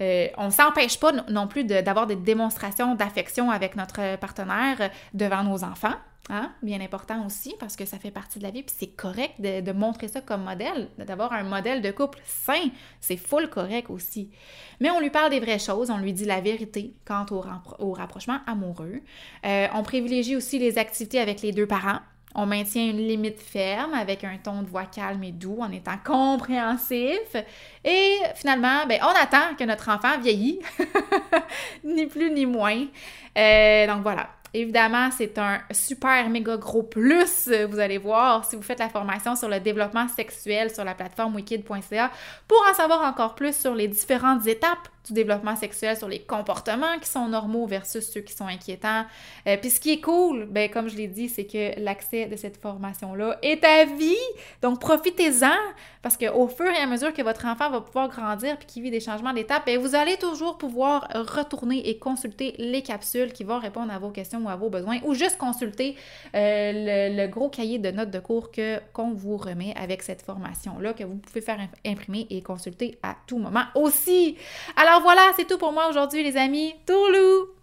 Euh, 0.00 0.28
on 0.36 0.46
ne 0.46 0.50
s'empêche 0.50 1.00
pas 1.00 1.12
non 1.30 1.48
plus 1.48 1.64
d'avoir 1.64 2.06
des 2.06 2.16
démonstrations 2.16 2.94
d'affection 2.94 3.50
avec 3.50 3.74
notre 3.74 4.16
partenaire 4.16 4.90
devant 5.14 5.44
nos 5.44 5.64
enfants. 5.64 5.94
Hein? 6.30 6.52
Bien 6.62 6.80
important 6.80 7.26
aussi 7.26 7.54
parce 7.58 7.74
que 7.74 7.84
ça 7.84 7.98
fait 7.98 8.10
partie 8.10 8.38
de 8.38 8.44
la 8.44 8.50
vie, 8.50 8.62
puis 8.62 8.74
c'est 8.78 8.94
correct 8.94 9.40
de, 9.40 9.72
montrer 9.72 10.08
ça 10.08 10.20
comme 10.20 10.44
modèle, 10.44 10.88
d'avoir 10.98 11.32
un 11.32 11.42
modèle 11.42 11.82
de 11.82 11.90
couple 11.90 12.20
sain, 12.24 12.70
c'est 13.00 13.16
full 13.16 13.48
correct 13.48 13.90
aussi. 13.90 14.30
Mais 14.78 14.90
on 14.90 15.00
lui 15.00 15.10
parle 15.10 15.30
des 15.30 15.40
vraies 15.40 15.58
choses, 15.58 15.90
on 15.90 15.98
lui 15.98 16.12
dit 16.12 16.24
la 16.24 16.40
vérité 16.40 16.94
quant 17.04 17.26
au, 17.30 17.92
rapprochement 17.92 18.38
amoureux. 18.46 19.00
Euh, 19.44 19.66
on 19.74 19.82
privilégie 19.82 20.36
aussi 20.36 20.58
les 20.58 20.78
activités 20.78 21.18
avec 21.18 21.40
les 21.40 21.50
deux 21.50 21.66
parents. 21.66 22.00
On 22.34 22.46
maintient 22.46 22.84
une 22.84 22.98
limite 22.98 23.40
ferme 23.40 23.94
avec 23.94 24.24
un 24.24 24.36
ton 24.42 24.62
de 24.62 24.68
voix 24.68 24.86
calme 24.86 25.22
et 25.24 25.32
doux 25.32 25.58
en 25.60 25.70
étant 25.70 25.98
compréhensif. 26.04 27.36
Et 27.84 28.16
finalement, 28.34 28.86
ben, 28.88 29.00
on 29.02 29.22
attend 29.22 29.54
que 29.58 29.64
notre 29.64 29.88
enfant 29.90 30.18
vieillit, 30.20 30.60
ni 31.84 32.06
plus 32.06 32.30
ni 32.30 32.46
moins. 32.46 32.86
Euh, 33.36 33.86
donc 33.86 34.02
voilà, 34.02 34.28
Évidemment, 34.54 35.08
c'est 35.10 35.38
un 35.38 35.60
super 35.70 36.28
méga 36.28 36.58
gros 36.58 36.82
plus, 36.82 37.48
vous 37.70 37.78
allez 37.78 37.96
voir, 37.96 38.44
si 38.44 38.54
vous 38.54 38.62
faites 38.62 38.80
la 38.80 38.90
formation 38.90 39.34
sur 39.34 39.48
le 39.48 39.60
développement 39.60 40.08
sexuel 40.08 40.70
sur 40.70 40.84
la 40.84 40.94
plateforme 40.94 41.36
wikid.ca 41.36 42.10
pour 42.46 42.62
en 42.70 42.74
savoir 42.74 43.02
encore 43.02 43.34
plus 43.34 43.56
sur 43.56 43.74
les 43.74 43.88
différentes 43.88 44.46
étapes 44.46 44.88
du 45.06 45.12
développement 45.12 45.56
sexuel, 45.56 45.96
sur 45.96 46.08
les 46.08 46.20
comportements 46.20 46.98
qui 47.00 47.08
sont 47.08 47.28
normaux 47.28 47.66
versus 47.66 48.08
ceux 48.08 48.20
qui 48.20 48.32
sont 48.32 48.46
inquiétants. 48.46 49.04
Euh, 49.46 49.56
puis 49.56 49.70
ce 49.70 49.80
qui 49.80 49.92
est 49.92 50.00
cool, 50.00 50.46
ben, 50.46 50.70
comme 50.70 50.88
je 50.88 50.96
l'ai 50.96 51.08
dit, 51.08 51.28
c'est 51.28 51.46
que 51.46 51.80
l'accès 51.80 52.26
de 52.26 52.36
cette 52.36 52.56
formation-là 52.56 53.38
est 53.42 53.64
à 53.64 53.84
vie. 53.84 54.16
Donc 54.60 54.80
profitez-en 54.80 55.56
parce 56.02 56.16
qu'au 56.16 56.48
fur 56.48 56.66
et 56.66 56.78
à 56.78 56.86
mesure 56.86 57.12
que 57.12 57.22
votre 57.22 57.46
enfant 57.46 57.70
va 57.70 57.80
pouvoir 57.80 58.08
grandir 58.08 58.56
puis 58.58 58.66
qu'il 58.66 58.82
vit 58.82 58.90
des 58.90 59.00
changements 59.00 59.32
d'étape, 59.32 59.66
ben, 59.66 59.78
vous 59.78 59.94
allez 59.94 60.16
toujours 60.16 60.58
pouvoir 60.58 61.08
retourner 61.14 61.88
et 61.88 61.98
consulter 61.98 62.54
les 62.58 62.82
capsules 62.82 63.32
qui 63.32 63.44
vont 63.44 63.58
répondre 63.58 63.92
à 63.92 63.98
vos 63.98 64.10
questions 64.10 64.40
ou 64.44 64.48
à 64.48 64.56
vos 64.56 64.70
besoins 64.70 64.98
ou 65.04 65.14
juste 65.14 65.38
consulter 65.38 65.96
euh, 66.34 67.08
le, 67.16 67.26
gros 67.26 67.48
cahier 67.48 67.78
de 67.78 67.90
notes 67.90 68.10
de 68.10 68.18
cours 68.18 68.50
qu'on 68.92 69.12
vous 69.12 69.36
remet 69.36 69.74
avec 69.76 70.02
cette 70.02 70.22
formation-là 70.22 70.92
que 70.92 71.04
vous 71.04 71.16
pouvez 71.16 71.40
faire 71.40 71.58
imprimer 71.86 72.26
et 72.30 72.42
consulter 72.42 72.98
à 73.02 73.16
tout 73.26 73.38
moment 73.38 73.64
aussi. 73.74 74.36
Alors 74.76 74.91
voilà, 75.00 75.32
c'est 75.36 75.46
tout 75.46 75.58
pour 75.58 75.72
moi 75.72 75.88
aujourd'hui 75.88 76.22
les 76.22 76.36
amis. 76.36 76.74
Toulou! 76.86 77.61